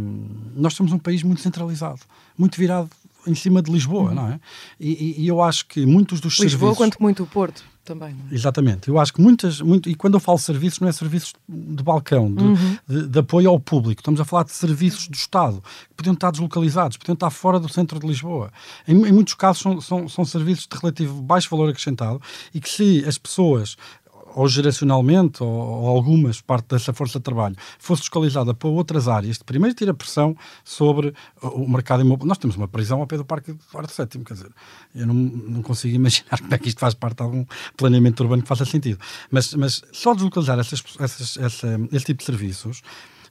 Nós 0.55 0.75
temos 0.75 0.91
um 0.91 0.99
país 0.99 1.23
muito 1.23 1.41
centralizado, 1.41 2.01
muito 2.37 2.57
virado 2.57 2.89
em 3.27 3.35
cima 3.35 3.61
de 3.61 3.71
Lisboa, 3.71 4.09
uhum. 4.09 4.15
não 4.15 4.29
é? 4.29 4.39
E, 4.79 5.21
e, 5.21 5.27
eu 5.27 5.41
acho 5.41 5.65
que 5.65 5.85
muitos 5.85 6.19
dos 6.19 6.39
Lisboa, 6.39 6.49
serviços... 6.49 6.77
quanto 6.77 7.01
muito 7.01 7.23
o 7.23 7.27
Porto 7.27 7.63
também. 7.83 8.15
É? 8.31 8.33
Exatamente. 8.33 8.87
Eu 8.87 8.99
acho 8.99 9.13
que 9.13 9.21
muitas, 9.21 9.61
muito, 9.61 9.89
e 9.89 9.95
quando 9.95 10.15
eu 10.15 10.19
falo 10.19 10.37
serviços, 10.37 10.79
não 10.79 10.87
é 10.87 10.91
serviços 10.91 11.33
de 11.47 11.83
balcão, 11.83 12.33
de, 12.33 12.43
uhum. 12.43 12.77
de, 12.87 13.07
de, 13.07 13.19
apoio 13.19 13.49
ao 13.49 13.59
público. 13.59 14.01
Estamos 14.01 14.19
a 14.19 14.25
falar 14.25 14.43
de 14.43 14.51
serviços 14.51 15.07
do 15.07 15.15
Estado, 15.15 15.63
que 15.89 15.95
podiam 15.95 16.13
estar 16.13 16.31
deslocalizados, 16.31 16.97
podiam 16.97 17.13
estar 17.13 17.29
fora 17.29 17.59
do 17.59 17.69
centro 17.69 17.99
de 17.99 18.07
Lisboa. 18.07 18.51
Em, 18.87 18.93
em 18.93 19.11
muitos 19.11 19.35
casos 19.35 19.61
são, 19.61 19.79
são, 19.79 20.09
são 20.09 20.25
serviços 20.25 20.67
de 20.67 20.77
relativo 20.77 21.21
baixo 21.21 21.49
valor 21.49 21.69
acrescentado 21.69 22.21
e 22.53 22.59
que 22.59 22.69
se 22.69 23.05
as 23.07 23.17
pessoas 23.17 23.77
ou 24.35 24.49
geracionalmente, 24.49 25.41
ou, 25.41 25.49
ou, 25.49 25.87
algumas, 25.87 26.41
parte 26.41 26.67
dessa 26.67 26.93
força 26.93 27.19
de 27.19 27.23
trabalho, 27.23 27.55
fosse 27.79 28.01
descalizada 28.01 28.53
para 28.53 28.67
outras 28.67 29.07
áreas, 29.07 29.37
primeiro 29.37 29.73
tira 29.73 29.93
pressão 29.93 30.35
sobre 30.63 31.13
o 31.41 31.67
mercado 31.67 32.01
imobiliário. 32.01 32.27
Nós 32.27 32.37
temos 32.37 32.57
uma 32.57 32.67
prisão 32.67 32.99
ao 32.99 33.07
pé 33.07 33.17
do 33.17 33.23
Parque 33.23 33.51
Eduardo 33.51 33.91
VII, 33.97 34.23
quer 34.25 34.33
dizer, 34.33 34.51
eu 34.93 35.07
não, 35.07 35.13
não 35.13 35.61
consigo 35.61 35.95
imaginar 35.95 36.37
como 36.41 36.53
é 36.53 36.57
que 36.57 36.67
isto 36.67 36.79
faz 36.79 36.93
parte 36.93 37.17
de 37.17 37.23
algum 37.23 37.45
planeamento 37.77 38.21
urbano 38.21 38.41
que 38.41 38.47
faça 38.47 38.65
sentido. 38.65 38.99
Mas, 39.31 39.53
mas 39.53 39.81
só 39.93 40.13
deslocalizar 40.13 40.59
essas, 40.59 40.83
essas, 40.99 41.37
essa, 41.37 41.79
esse 41.93 42.05
tipo 42.05 42.19
de 42.19 42.25
serviços 42.25 42.81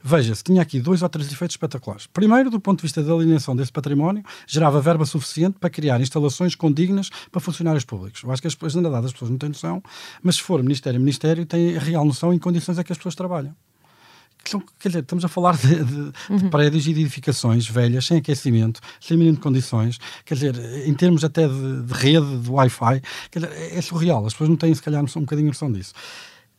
Veja-se, 0.07 0.45
tinha 0.45 0.61
aqui 0.61 0.81
dois 0.81 1.03
ou 1.03 1.09
três 1.09 1.33
efeitos 1.33 1.55
espetaculares. 1.55 2.07
Primeiro, 2.07 2.51
do 2.51 2.61
ponto 2.61 2.81
de 2.81 2.83
vista 2.83 3.03
da 3.03 3.11
alineação 3.11 3.57
desse 3.57 3.73
património, 3.73 4.23
gerava 4.47 4.79
verba 4.79 5.07
suficiente 5.07 5.57
para 5.59 5.71
criar 5.71 5.99
instalações 5.99 6.55
condignas 6.55 7.09
para 7.33 7.41
funcionários 7.41 7.87
públicos. 7.87 8.23
Eu 8.23 8.31
acho 8.31 8.43
que 8.43 8.49
as 8.49 8.55
pessoas, 8.55 8.75
na 8.75 8.83
verdade, 8.83 9.07
as 9.07 9.13
pessoas 9.13 9.31
não 9.31 9.39
têm 9.39 9.49
noção, 9.49 9.83
mas 10.23 10.35
se 10.35 10.43
for 10.43 10.63
Ministério 10.63 10.99
a 10.99 11.01
Ministério, 11.01 11.47
têm 11.47 11.79
a 11.79 11.81
real 11.81 12.05
noção 12.05 12.35
em 12.35 12.39
condições 12.39 12.79
é 12.79 12.85
que 12.85 12.93
as 12.93 12.99
pessoas 12.99 13.15
trabalham. 13.15 13.57
Quer 14.79 14.89
dizer, 14.89 15.01
estamos 15.01 15.25
a 15.25 15.29
falar 15.29 15.57
de, 15.57 15.83
de, 15.83 16.13
uhum. 16.29 16.37
de, 16.37 16.49
prédios 16.51 16.87
e 16.87 16.93
de 16.93 17.01
edificações 17.01 17.67
velhas, 17.67 18.05
sem 18.05 18.19
aquecimento, 18.19 18.81
sem 19.01 19.17
mínimo 19.17 19.37
de 19.37 19.43
condições, 19.43 19.99
quer 20.23 20.35
dizer, 20.35 20.87
em 20.87 20.93
termos 20.93 21.25
até 21.25 21.49
de, 21.49 21.83
de 21.83 21.93
rede, 21.95 22.41
de 22.41 22.51
Wi-Fi, 22.51 23.01
quer 23.31 23.39
dizer, 23.39 23.75
é 23.75 23.81
surreal. 23.81 24.27
As 24.27 24.35
pessoas 24.35 24.51
não 24.51 24.57
têm, 24.57 24.75
se 24.75 24.83
calhar, 24.83 25.03
um 25.03 25.21
bocadinho 25.21 25.49
noção 25.49 25.73
disso. 25.73 25.95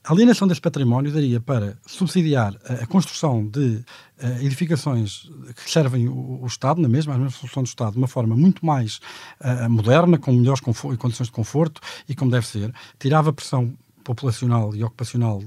A 0.06 0.12
alienação 0.12 0.48
desse 0.48 0.62
património 0.62 1.12
daria 1.12 1.42
para 1.42 1.80
subsidiar 1.84 2.56
a, 2.64 2.86
construção 2.86 3.44
de 3.44 3.84
uh, 4.22 4.46
edificações 4.46 5.28
que 5.56 5.70
servem 5.70 6.08
o, 6.08 6.46
Estado, 6.46 6.80
na 6.80 6.88
mesma, 6.88 7.16
a 7.16 7.18
mesma 7.18 7.32
solução 7.32 7.64
do 7.64 7.66
Estado, 7.66 7.94
de 7.94 7.98
uma 7.98 8.08
forma 8.08 8.36
muito 8.36 8.64
mais 8.64 9.00
uh, 9.42 9.68
moderna, 9.68 10.20
com 10.20 10.32
melhores 10.32 10.62
condições 10.62 11.26
de 11.26 11.32
conforto 11.32 11.82
e 12.08 12.14
como 12.14 12.30
deve 12.30 12.46
ser, 12.46 12.72
tirava 13.00 13.34
pressão 13.34 13.76
populacional 14.04 14.76
e 14.76 14.84
ocupacional 14.84 15.42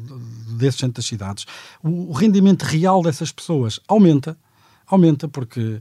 desses 0.59 0.81
centros 0.81 1.05
das 1.05 1.07
cidades, 1.07 1.47
o 1.81 2.13
rendimento 2.13 2.65
real 2.65 3.01
dessas 3.01 3.31
pessoas 3.31 3.79
aumenta, 3.87 4.37
aumenta, 4.91 5.29
porque 5.29 5.81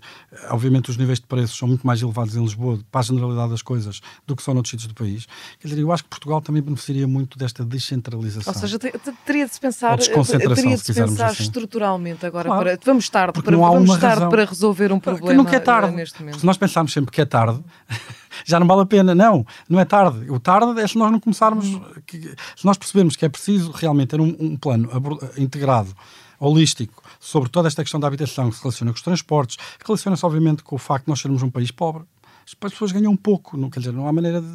obviamente 0.50 0.89
os 0.89 0.98
níveis 0.98 1.20
de 1.20 1.26
preços 1.26 1.58
são 1.58 1.67
muito 1.67 1.86
mais 1.86 2.02
elevados 2.02 2.36
em 2.36 2.41
Lisboa, 2.41 2.80
para 2.91 3.02
a 3.02 3.04
generalidade 3.04 3.52
das 3.52 3.62
coisas, 3.62 4.02
do 4.26 4.36
que 4.36 4.43
são 4.43 4.54
noutros 4.54 4.72
sítios 4.72 4.88
do 4.88 4.93
país. 4.93 5.26
Quer 5.60 5.70
dizer, 5.70 5.82
eu 5.82 5.91
acho 5.91 6.04
que 6.04 6.10
Portugal 6.10 6.41
também 6.41 6.62
beneficiaria 6.62 7.08
muito 7.08 7.38
desta 7.38 7.63
descentralização. 7.63 8.54
Ou 8.54 8.60
seja, 8.60 8.78
teria 9.26 9.46
de 9.46 9.54
se 9.54 9.60
pensar, 9.60 9.98
teria 9.98 10.76
de 10.76 10.84
se 10.84 10.93
pensar 10.93 11.28
assim. 11.28 11.43
estruturalmente 11.43 12.26
agora. 12.26 12.50
Claro, 12.50 12.63
para, 12.63 12.80
vamos 12.84 13.10
tarde, 13.10 13.41
para, 13.41 13.58
vamos 13.58 13.98
tarde 13.98 14.30
para 14.30 14.46
resolver 14.46 14.91
um 14.91 15.00
problema. 15.00 15.30
Que 15.30 15.34
nunca 15.34 15.56
é 15.56 15.60
tarde. 15.60 15.96
Neste 15.96 16.20
momento. 16.20 16.39
Se 16.39 16.46
nós 16.46 16.58
pensarmos 16.58 16.91
sempre 16.91 17.12
que 17.12 17.22
é 17.22 17.26
tarde, 17.26 17.63
já 18.46 18.60
não 18.60 18.67
vale 18.67 18.82
a 18.82 18.86
pena. 18.86 19.15
Não, 19.15 19.46
não 19.70 19.80
é 19.80 19.86
tarde. 19.86 20.30
O 20.30 20.39
tarde 20.39 20.80
é 20.82 20.88
se 20.88 20.98
nós 20.98 21.12
não 21.12 21.20
começarmos, 21.20 21.65
que, 22.06 22.20
se 22.56 22.65
nós 22.65 22.78
percebermos 22.78 23.15
que 23.15 23.26
é 23.26 23.30
preciso 23.30 23.72
realmente 23.72 24.10
ter 24.10 24.22
um, 24.22 24.36
um 24.39 24.58
plano 24.58 24.89
integrado 25.38 25.96
holístico 26.39 27.07
sobre 27.28 27.50
toda 27.50 27.68
esta 27.68 27.84
questão 27.84 28.00
da 28.00 28.08
habitação, 28.08 28.50
que 28.50 28.56
se 28.56 28.63
relaciona 28.63 28.92
com 28.92 28.96
os 28.96 29.02
transportes, 29.02 29.58
relaciona-se 29.86 30.26
obviamente 30.26 30.63
com 30.63 30.78
o 30.78 30.80
facto 30.80 31.06
de 31.06 31.10
nós 31.10 31.20
sermos 31.20 31.44
um 31.44 31.50
país 31.50 31.72
pobre, 31.72 32.06
as 32.46 32.54
pessoas 32.54 32.94
ganham 32.94 33.13
pouco, 33.18 33.58
não, 33.58 33.70
quer 33.70 33.82
dizer, 33.82 33.92
não 33.92 34.08
há 34.08 34.13
maneira 34.13 34.40
de. 34.40 34.48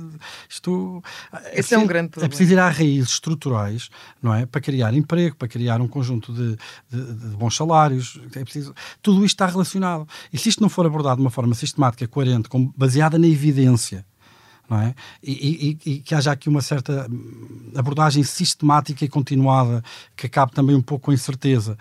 Isto. 0.48 1.02
É 1.30 1.36
Esse 1.36 1.52
preciso, 1.52 1.74
é 1.74 1.78
um 1.78 1.86
grande 1.86 2.08
problema. 2.08 2.26
É 2.26 2.28
preciso 2.30 2.52
ir 2.54 2.58
a 2.58 2.70
raízes 2.70 3.10
estruturais, 3.10 3.90
não 4.22 4.32
é? 4.32 4.46
Para 4.46 4.62
criar 4.62 4.94
emprego, 4.94 5.36
para 5.36 5.46
criar 5.46 5.82
um 5.82 5.86
conjunto 5.86 6.32
de, 6.32 6.56
de, 6.90 7.14
de, 7.14 7.36
bons 7.36 7.54
salários. 7.54 8.18
É 8.34 8.42
preciso, 8.42 8.74
tudo 9.02 9.18
isto 9.18 9.34
está 9.34 9.44
relacionado. 9.44 10.08
E 10.32 10.38
se 10.38 10.48
isto 10.48 10.62
não 10.62 10.70
for 10.70 10.86
abordado 10.86 11.16
de 11.16 11.22
uma 11.22 11.30
forma 11.30 11.54
sistemática, 11.54 12.08
coerente, 12.08 12.48
com, 12.48 12.72
baseada 12.74 13.18
na 13.18 13.26
evidência, 13.26 14.06
não 14.70 14.80
é? 14.80 14.94
E, 15.22 15.76
e, 15.84 15.90
e, 15.90 15.98
que 16.00 16.14
haja 16.14 16.32
aqui 16.32 16.48
uma 16.48 16.62
certa 16.62 17.06
abordagem 17.76 18.22
sistemática 18.22 19.04
e 19.04 19.08
continuada 19.10 19.84
que 20.16 20.26
acabe 20.26 20.52
também 20.52 20.74
um 20.74 20.80
pouco 20.80 21.04
com 21.04 21.10
a 21.10 21.14
incerteza 21.14 21.76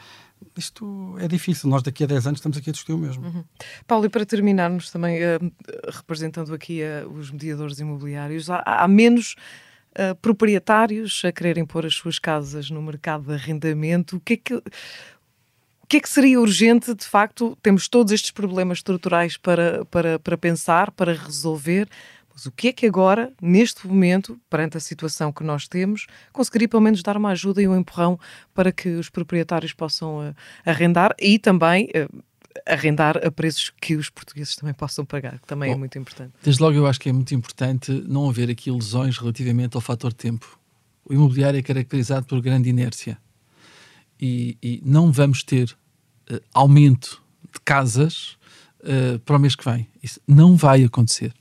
isto 0.58 1.16
é 1.20 1.28
difícil. 1.28 1.70
Nós 1.70 1.84
daqui 1.84 2.04
a 2.04 2.08
10 2.08 2.28
anos 2.28 2.40
estamos 2.40 2.58
aqui 2.58 2.70
a 2.70 2.74
discutir 2.74 2.94
o 2.94 2.98
mesmo. 2.98 3.26
Uhum. 3.26 3.44
Paulo, 3.88 4.06
e 4.06 4.10
para 4.10 4.26
terminarmos 4.26 4.90
também, 4.92 5.20
uh, 5.20 5.52
representando 5.88 6.54
aqui 6.54 6.82
uh, 6.84 7.10
os 7.10 7.32
mediadores 7.32 7.80
imobiliários, 7.80 8.50
há, 8.50 8.62
há 8.66 8.88
menos 8.88 9.36
uh, 9.92 10.16
proprietários 10.22 11.22
a 11.26 11.32
quererem 11.32 11.66
pôr 11.66 11.86
as 11.86 11.96
suas 11.96 12.20
casas 12.20 12.70
no 12.70 12.82
mercado 12.82 13.26
de 13.26 13.34
arrendamento. 13.34 14.18
O 14.18 14.20
que 14.20 14.34
é 14.34 14.38
que. 14.38 14.54
O 14.56 15.88
que 15.92 15.98
é 15.98 16.00
que 16.00 16.10
seria 16.10 16.40
urgente, 16.40 16.96
de 16.96 17.04
facto? 17.04 17.58
Temos 17.62 17.90
todos 17.90 18.14
estes 18.14 18.32
problemas 18.32 18.78
estruturais 18.78 19.36
para, 19.36 19.84
para, 19.86 20.18
para 20.20 20.38
pensar, 20.38 20.90
para 20.92 21.14
resolver. 21.14 21.90
Mas 22.34 22.46
o 22.46 22.52
que 22.52 22.70
é 22.70 22.74
que 22.74 22.86
agora, 22.86 23.34
neste 23.42 23.88
momento, 23.88 24.40
perante 24.50 24.78
a 24.78 24.80
situação 24.80 25.32
que 25.32 25.44
nós 25.44 25.68
temos, 25.68 26.08
conseguiria 26.32 26.68
pelo 26.68 26.82
menos 26.82 27.04
dar 27.04 27.18
uma 27.18 27.30
ajuda 27.30 27.62
e 27.62 27.68
um 27.68 27.78
empurrão 27.78 28.20
para 28.54 28.72
que 28.72 28.90
os 28.90 29.10
proprietários 29.10 29.74
possam 29.74 30.30
uh, 30.30 30.36
arrendar 30.66 31.16
e 31.20 31.38
também 31.38 31.90
uh, 31.90 32.24
arrendar 32.66 33.18
a 33.26 33.32
preços 33.32 33.72
que 33.82 33.96
os 33.96 34.10
portugueses 34.10 34.56
também 34.56 34.74
possam 34.74 35.06
pagar, 35.06 35.40
que 35.40 35.48
também 35.48 35.70
é 35.70 35.74
Bom, 35.74 35.78
é 35.78 35.80
muito 35.80 35.98
importante. 35.98 36.34
Desde 36.44 36.62
logo 36.62 36.76
eu 36.76 36.88
acho 36.88 37.00
que 37.00 37.10
é 37.10 37.14
muito 37.14 37.34
importante 37.36 37.92
não 38.08 38.30
haver 38.30 38.50
aqui 38.50 38.70
ilusões 38.70 39.18
relativamente 39.18 39.76
ao 39.76 39.82
fator 39.82 40.14
tempo. 40.14 40.60
O 41.06 41.14
imobiliário 41.14 41.58
é 41.58 41.62
caracterizado 41.62 42.26
por 42.26 42.42
grande 42.42 42.70
inércia 42.70 43.18
e, 44.20 44.58
e 44.62 44.82
não 44.86 45.12
vamos 45.12 45.44
ter 45.44 45.76
uh, 46.32 46.40
aumento 46.54 47.22
de 47.54 47.60
casas 47.62 48.38
para 49.26 49.36
o 49.36 49.40
mês 49.40 49.56
que 49.56 49.64
vem. 49.64 49.88
Isso 50.02 50.20
não 50.28 50.56
vai 50.56 50.84
acontecer. 50.84 51.32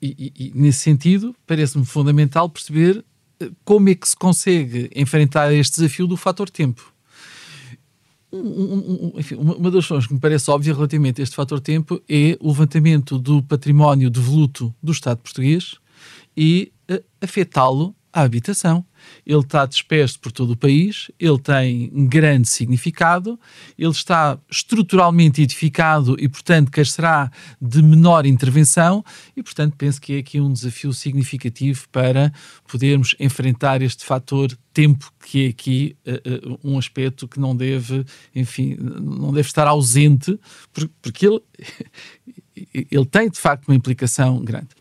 E, 0.00 0.32
e, 0.36 0.52
nesse 0.54 0.80
sentido, 0.80 1.34
parece-me 1.46 1.84
fundamental 1.84 2.48
perceber 2.48 3.04
uh, 3.42 3.56
como 3.64 3.88
é 3.88 3.94
que 3.94 4.08
se 4.08 4.16
consegue 4.16 4.90
enfrentar 4.94 5.52
este 5.52 5.76
desafio 5.76 6.06
do 6.06 6.16
fator 6.16 6.48
tempo. 6.48 6.92
Um, 8.30 8.38
um, 8.38 9.12
um, 9.14 9.18
enfim, 9.18 9.36
uma 9.36 9.70
das 9.70 9.84
questões 9.84 10.06
que 10.06 10.14
me 10.14 10.20
parece 10.20 10.50
óbvia 10.50 10.74
relativamente 10.74 11.20
a 11.20 11.24
este 11.24 11.34
fator 11.34 11.60
tempo 11.60 12.00
é 12.08 12.36
o 12.40 12.48
levantamento 12.48 13.18
do 13.18 13.42
património 13.42 14.10
devoluto 14.10 14.74
do 14.82 14.92
Estado 14.92 15.18
português 15.18 15.76
e 16.36 16.70
uh, 16.90 17.02
afetá-lo 17.20 17.96
à 18.18 18.22
habitação 18.22 18.84
ele 19.26 19.40
está 19.40 19.66
disperso 19.66 20.18
por 20.18 20.32
todo 20.32 20.52
o 20.52 20.56
país, 20.56 21.10
ele 21.18 21.38
tem 21.38 21.90
um 21.92 22.06
grande 22.06 22.48
significado, 22.48 23.38
ele 23.78 23.90
está 23.90 24.38
estruturalmente 24.50 25.42
edificado 25.42 26.16
e, 26.18 26.28
portanto, 26.28 26.70
carecerá 26.70 27.30
de 27.60 27.82
menor 27.82 28.26
intervenção 28.26 29.04
e, 29.36 29.42
portanto, 29.42 29.74
penso 29.76 30.00
que 30.00 30.14
é 30.14 30.18
aqui 30.18 30.40
um 30.40 30.52
desafio 30.52 30.92
significativo 30.92 31.88
para 31.90 32.32
podermos 32.66 33.14
enfrentar 33.18 33.82
este 33.82 34.04
fator 34.04 34.56
tempo, 34.72 35.12
que 35.24 35.46
é 35.46 35.48
aqui 35.48 35.96
uh, 36.06 36.52
uh, 36.52 36.60
um 36.62 36.78
aspecto 36.78 37.26
que 37.26 37.40
não 37.40 37.56
deve, 37.56 38.04
enfim, 38.34 38.76
não 38.78 39.32
deve 39.32 39.48
estar 39.48 39.66
ausente, 39.66 40.38
porque 41.02 41.26
ele, 41.26 41.40
ele 42.90 43.06
tem, 43.06 43.28
de 43.28 43.38
facto, 43.38 43.66
uma 43.68 43.74
implicação 43.74 44.42
grande. 44.44 44.77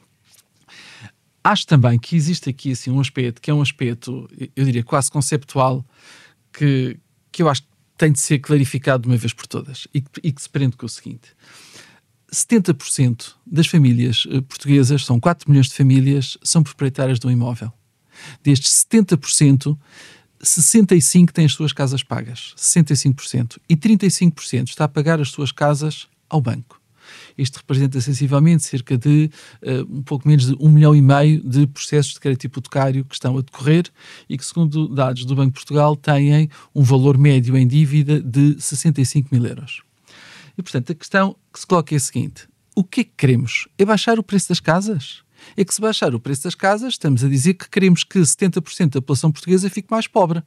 Acho 1.47 1.65
também 1.65 1.97
que 1.97 2.13
existe 2.13 2.49
aqui 2.49 2.73
assim, 2.73 2.91
um 2.91 2.99
aspecto 2.99 3.41
que 3.41 3.49
é 3.49 3.53
um 3.53 3.61
aspecto, 3.61 4.29
eu 4.53 4.65
diria, 4.65 4.83
quase 4.83 5.09
conceptual, 5.09 5.85
que, 6.51 6.99
que 7.31 7.41
eu 7.41 7.47
acho 7.47 7.61
que 7.61 7.69
tem 7.97 8.11
de 8.11 8.19
ser 8.19 8.39
clarificado 8.39 9.03
de 9.03 9.07
uma 9.07 9.15
vez 9.15 9.31
por 9.31 9.47
todas 9.47 9.87
e, 9.95 10.03
e 10.21 10.33
que 10.33 10.41
se 10.41 10.49
prende 10.49 10.75
com 10.75 10.85
o 10.85 10.89
seguinte: 10.89 11.29
70% 12.29 13.31
das 13.45 13.65
famílias 13.65 14.27
eh, 14.29 14.41
portuguesas, 14.41 15.05
são 15.05 15.21
4 15.21 15.49
milhões 15.49 15.67
de 15.67 15.75
famílias, 15.75 16.37
são 16.43 16.61
proprietárias 16.61 17.17
de 17.17 17.25
um 17.27 17.31
imóvel. 17.31 17.71
Destes 18.43 18.85
70%, 18.91 19.77
65% 20.43 21.31
têm 21.31 21.45
as 21.45 21.53
suas 21.53 21.71
casas 21.71 22.03
pagas, 22.03 22.55
65%, 22.57 23.57
e 23.69 23.77
35% 23.77 24.67
está 24.67 24.83
a 24.83 24.89
pagar 24.89 25.21
as 25.21 25.29
suas 25.29 25.53
casas 25.53 26.09
ao 26.29 26.41
banco. 26.41 26.81
Isto 27.37 27.57
representa 27.57 28.01
sensivelmente 28.01 28.63
cerca 28.63 28.97
de 28.97 29.29
uh, 29.61 29.97
um 29.97 30.01
pouco 30.01 30.27
menos 30.27 30.47
de 30.47 30.55
um 30.59 30.69
milhão 30.69 30.95
e 30.95 31.01
meio 31.01 31.41
de 31.41 31.67
processos 31.67 32.13
de 32.13 32.19
crédito 32.19 32.45
hipotecário 32.45 33.05
que 33.05 33.13
estão 33.13 33.37
a 33.37 33.41
decorrer 33.41 33.85
e 34.27 34.37
que, 34.37 34.45
segundo 34.45 34.87
dados 34.87 35.25
do 35.25 35.35
Banco 35.35 35.49
de 35.49 35.53
Portugal, 35.53 35.95
têm 35.95 36.49
um 36.73 36.83
valor 36.83 37.17
médio 37.17 37.55
em 37.55 37.67
dívida 37.67 38.19
de 38.19 38.59
65 38.59 39.29
mil 39.31 39.45
euros. 39.45 39.81
E, 40.57 40.63
portanto, 40.63 40.91
a 40.91 40.95
questão 40.95 41.35
que 41.53 41.59
se 41.59 41.67
coloca 41.67 41.93
é 41.93 41.97
a 41.97 41.99
seguinte: 41.99 42.47
o 42.75 42.83
que 42.83 43.01
é 43.01 43.03
que 43.03 43.11
queremos? 43.15 43.67
É 43.77 43.85
baixar 43.85 44.17
o 44.17 44.23
preço 44.23 44.49
das 44.49 44.59
casas? 44.59 45.21
É 45.55 45.63
que 45.63 45.73
se 45.73 45.79
baixar 45.79 46.13
o 46.15 46.19
preço 46.19 46.43
das 46.43 46.55
casas, 46.55 46.93
estamos 46.93 47.23
a 47.23 47.29
dizer 47.29 47.53
que 47.53 47.69
queremos 47.69 48.03
que 48.03 48.19
70% 48.19 48.89
da 48.89 49.01
população 49.01 49.31
portuguesa 49.31 49.69
fique 49.69 49.87
mais 49.89 50.07
pobre 50.07 50.41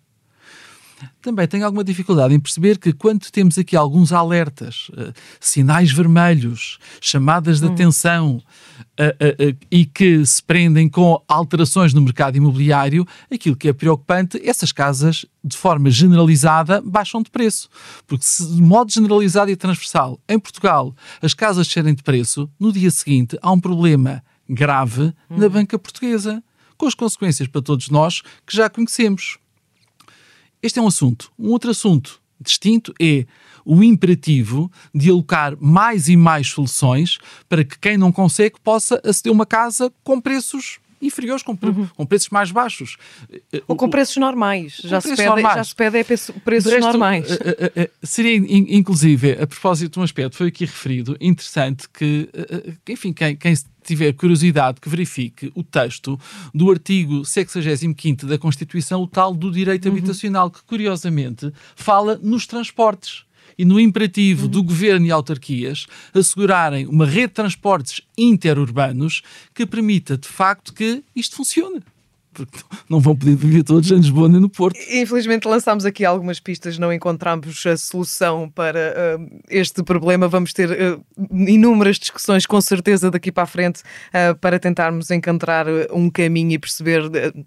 também 1.22 1.46
tenho 1.46 1.64
alguma 1.64 1.84
dificuldade 1.84 2.34
em 2.34 2.40
perceber 2.40 2.78
que 2.78 2.92
quando 2.92 3.30
temos 3.30 3.58
aqui 3.58 3.76
alguns 3.76 4.12
alertas, 4.12 4.88
uh, 4.90 5.12
sinais 5.38 5.92
vermelhos, 5.92 6.78
chamadas 7.00 7.60
de 7.60 7.66
hum. 7.66 7.72
atenção 7.72 8.36
uh, 8.36 9.52
uh, 9.52 9.56
e 9.70 9.84
que 9.84 10.24
se 10.24 10.42
prendem 10.42 10.88
com 10.88 11.22
alterações 11.28 11.92
no 11.92 12.00
mercado 12.00 12.36
imobiliário, 12.36 13.06
aquilo 13.30 13.56
que 13.56 13.68
é 13.68 13.72
preocupante, 13.72 14.40
essas 14.44 14.72
casas, 14.72 15.26
de 15.42 15.56
forma 15.56 15.90
generalizada, 15.90 16.80
baixam 16.80 17.22
de 17.22 17.30
preço. 17.30 17.68
Porque 18.06 18.24
se 18.24 18.46
de 18.46 18.62
modo 18.62 18.90
generalizado 18.92 19.50
e 19.50 19.56
transversal, 19.56 20.18
em 20.28 20.38
Portugal, 20.38 20.94
as 21.20 21.34
casas 21.34 21.68
serem 21.68 21.94
de 21.94 22.02
preço, 22.02 22.48
no 22.58 22.72
dia 22.72 22.90
seguinte 22.90 23.38
há 23.42 23.50
um 23.50 23.60
problema 23.60 24.22
grave 24.48 25.02
hum. 25.30 25.38
na 25.38 25.48
banca 25.48 25.78
portuguesa, 25.78 26.42
com 26.76 26.86
as 26.86 26.94
consequências 26.94 27.46
para 27.46 27.60
todos 27.60 27.90
nós 27.90 28.22
que 28.46 28.56
já 28.56 28.70
conhecemos. 28.70 29.39
Este 30.62 30.79
é 30.79 30.83
um 30.83 30.87
assunto. 30.87 31.33
Um 31.38 31.51
outro 31.51 31.70
assunto 31.70 32.20
distinto 32.40 32.94
é 32.99 33.27
o 33.64 33.83
imperativo 33.83 34.70
de 34.94 35.11
alocar 35.11 35.57
mais 35.61 36.09
e 36.09 36.16
mais 36.16 36.49
soluções 36.49 37.18
para 37.49 37.62
que 37.62 37.79
quem 37.79 37.99
não 37.99 38.11
consegue 38.11 38.57
possa 38.62 39.01
aceder 39.05 39.31
a 39.31 39.35
uma 39.35 39.46
casa 39.46 39.92
com 40.03 40.20
preços 40.20 40.79
inferiores, 41.00 41.42
com, 41.42 41.52
uhum. 41.52 41.88
com, 41.96 42.06
preços 42.06 42.28
mais 42.30 42.50
baixos. 42.50 42.96
Ou 43.66 43.76
com 43.76 43.88
preços 43.88 44.16
normais. 44.16 44.80
Já, 44.82 45.00
preços 45.00 45.10
se 45.10 45.16
pede, 45.16 45.28
normais. 45.28 45.54
já 45.54 45.64
se 45.64 45.74
pede 45.74 45.98
é 45.98 46.04
preços 46.04 46.72
resto, 46.72 46.80
normais. 46.80 47.30
Uh, 47.30 47.90
seria, 48.02 48.36
in, 48.36 48.66
inclusive, 48.76 49.32
a 49.32 49.46
propósito 49.46 49.94
de 49.94 49.98
um 50.00 50.02
aspecto, 50.02 50.36
foi 50.36 50.48
aqui 50.48 50.64
referido, 50.64 51.16
interessante 51.20 51.88
que, 51.88 52.28
enfim, 52.88 53.12
quem, 53.12 53.36
quem 53.36 53.54
tiver 53.82 54.12
curiosidade, 54.12 54.80
que 54.80 54.88
verifique 54.88 55.50
o 55.54 55.62
texto 55.62 56.18
do 56.54 56.70
artigo 56.70 57.24
65 57.24 58.26
da 58.26 58.38
Constituição, 58.38 59.02
o 59.02 59.06
tal 59.06 59.34
do 59.34 59.50
direito 59.50 59.86
uhum. 59.86 59.92
habitacional, 59.92 60.50
que 60.50 60.62
curiosamente 60.62 61.52
fala 61.74 62.18
nos 62.22 62.46
transportes 62.46 63.24
e 63.61 63.64
no 63.66 63.79
imperativo 63.79 64.44
uhum. 64.44 64.49
do 64.49 64.62
governo 64.62 65.05
e 65.05 65.11
autarquias 65.11 65.87
assegurarem 66.14 66.87
uma 66.87 67.05
rede 67.05 67.27
de 67.27 67.35
transportes 67.35 68.01
interurbanos 68.16 69.20
que 69.55 69.66
permita 69.66 70.16
de 70.16 70.27
facto 70.27 70.73
que 70.73 71.05
isto 71.14 71.37
funcione 71.37 71.83
porque 72.33 72.59
não 72.88 73.01
vão 73.01 73.16
poder 73.16 73.35
viver 73.37 73.62
todos 73.62 73.90
em 73.90 73.97
Lisboa 73.97 74.29
nem 74.29 74.40
no 74.40 74.49
Porto. 74.49 74.79
Infelizmente 74.90 75.47
lançámos 75.47 75.85
aqui 75.85 76.05
algumas 76.05 76.38
pistas, 76.38 76.79
não 76.79 76.93
encontramos 76.93 77.64
a 77.66 77.77
solução 77.77 78.49
para 78.49 79.19
uh, 79.19 79.40
este 79.49 79.83
problema. 79.83 80.29
Vamos 80.29 80.53
ter 80.53 80.71
uh, 80.71 81.05
inúmeras 81.31 81.99
discussões, 81.99 82.47
com 82.47 82.61
certeza, 82.61 83.11
daqui 83.11 83.33
para 83.33 83.43
a 83.43 83.47
frente, 83.47 83.81
uh, 83.81 84.35
para 84.40 84.59
tentarmos 84.59 85.11
encontrar 85.11 85.66
um 85.93 86.09
caminho 86.09 86.53
e 86.53 86.59
perceber 86.59 87.03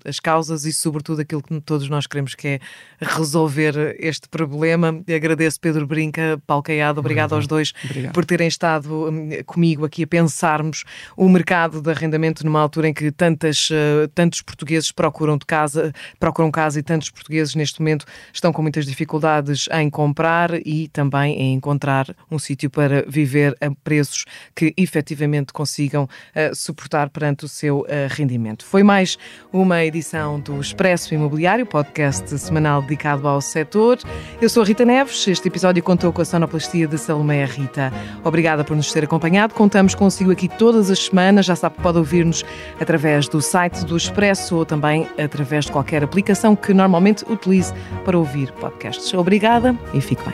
as 0.06 0.20
causas 0.20 0.66
e, 0.66 0.74
sobretudo, 0.74 1.22
aquilo 1.22 1.42
que 1.42 1.60
todos 1.62 1.90
nós 1.90 2.06
queremos, 2.06 2.36
que 2.36 2.48
é 2.48 2.60
resolver 3.02 3.96
este 4.00 4.28
problema. 4.28 5.02
Agradeço 5.14 5.60
Pedro 5.60 5.88
Brinca, 5.88 6.42
Paulo 6.46 6.64
Caiado, 6.64 7.00
obrigado, 7.00 7.32
obrigado. 7.32 7.34
aos 7.34 7.48
dois 7.48 7.74
obrigado. 7.86 8.14
por 8.14 8.26
terem 8.26 8.48
estado 8.48 9.10
um, 9.10 9.30
comigo 9.46 9.86
aqui 9.86 10.04
a 10.04 10.08
pensarmos 10.08 10.84
o 11.16 11.28
mercado 11.30 11.82
de 11.82 11.90
arrendamento 11.90 12.46
numa 12.46 12.60
altura 12.60 12.90
em 12.90 12.94
que 12.94 13.12
tantas, 13.12 13.70
tantos 14.14 14.42
portugueses 14.42 14.73
portugueses 14.74 14.92
procuram 14.92 15.38
de 15.38 15.46
casa, 15.46 15.94
procuram 16.20 16.50
casa 16.50 16.80
e 16.80 16.84
tantos 16.84 17.10
portugueses 17.10 17.56
neste 17.56 17.80
momento 17.80 18.06
estão 18.32 18.52
com 18.52 18.62
muitas 18.62 18.86
dificuldades 18.86 19.68
em 19.72 19.90
comprar 19.90 20.52
e 20.66 20.88
também 20.88 21.40
em 21.40 21.54
encontrar 21.54 22.16
um 22.32 22.40
sítio 22.40 22.70
para 22.70 23.06
viver 23.08 23.56
a 23.62 23.70
preços 23.84 24.26
que 24.56 24.74
efetivamente 24.76 25.54
consigam 25.54 26.04
uh, 26.04 26.56
suportar 26.56 27.10
perante 27.10 27.46
o 27.46 27.48
seu 27.48 27.82
uh, 27.82 27.86
rendimento. 28.10 28.66
Foi 28.66 28.84
mais 28.84 29.18
uma 29.52 29.84
edição 29.84 30.40
do 30.40 30.60
Expresso 30.60 31.14
Imobiliário, 31.14 31.66
podcast 31.66 32.38
semanal 32.40 32.82
dedicado 32.82 33.28
ao 33.28 33.42
setor. 33.42 34.00
Eu 34.42 34.50
sou 34.50 34.64
a 34.64 34.66
Rita 34.66 34.86
Neves, 34.86 35.28
este 35.28 35.48
episódio 35.48 35.84
contou 35.84 36.12
com 36.12 36.22
a 36.22 36.26
sonoplastia 36.26 36.88
de 36.88 36.98
Salomé 36.98 37.46
Rita. 37.46 37.92
Obrigada 38.24 38.64
por 38.64 38.76
nos 38.76 38.92
ter 38.92 39.04
acompanhado, 39.04 39.54
contamos 39.54 39.94
consigo 39.94 40.32
aqui 40.32 40.48
todas 40.48 40.90
as 40.90 41.00
semanas, 41.00 41.46
já 41.46 41.56
sabe 41.56 41.76
que 41.76 41.82
pode 41.82 41.98
ouvir-nos 41.98 42.44
através 42.80 43.28
do 43.28 43.42
site 43.42 43.86
do 43.86 43.96
Expresso 43.96 44.63
ou 44.64 44.66
também 44.66 45.08
através 45.22 45.66
de 45.66 45.72
qualquer 45.72 46.04
aplicação 46.04 46.56
que 46.56 46.74
normalmente 46.74 47.24
utilize 47.30 47.74
para 48.06 48.18
ouvir 48.18 48.52
podcasts. 48.54 49.14
Obrigada 49.14 49.78
e 49.94 50.02
fique 50.02 50.24
bem. 50.24 50.34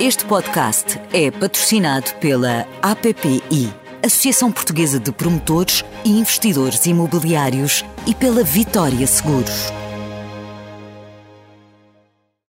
Este 0.00 0.24
podcast 0.24 0.98
é 1.12 1.30
patrocinado 1.30 2.14
pela 2.20 2.66
APPI, 2.80 3.74
Associação 4.02 4.52
Portuguesa 4.52 5.00
de 5.00 5.10
Promotores 5.10 5.84
e 6.04 6.10
Investidores 6.10 6.86
Imobiliários, 6.86 7.84
e 8.06 8.14
pela 8.14 8.44
Vitória 8.44 9.06
Seguros. 9.06 9.72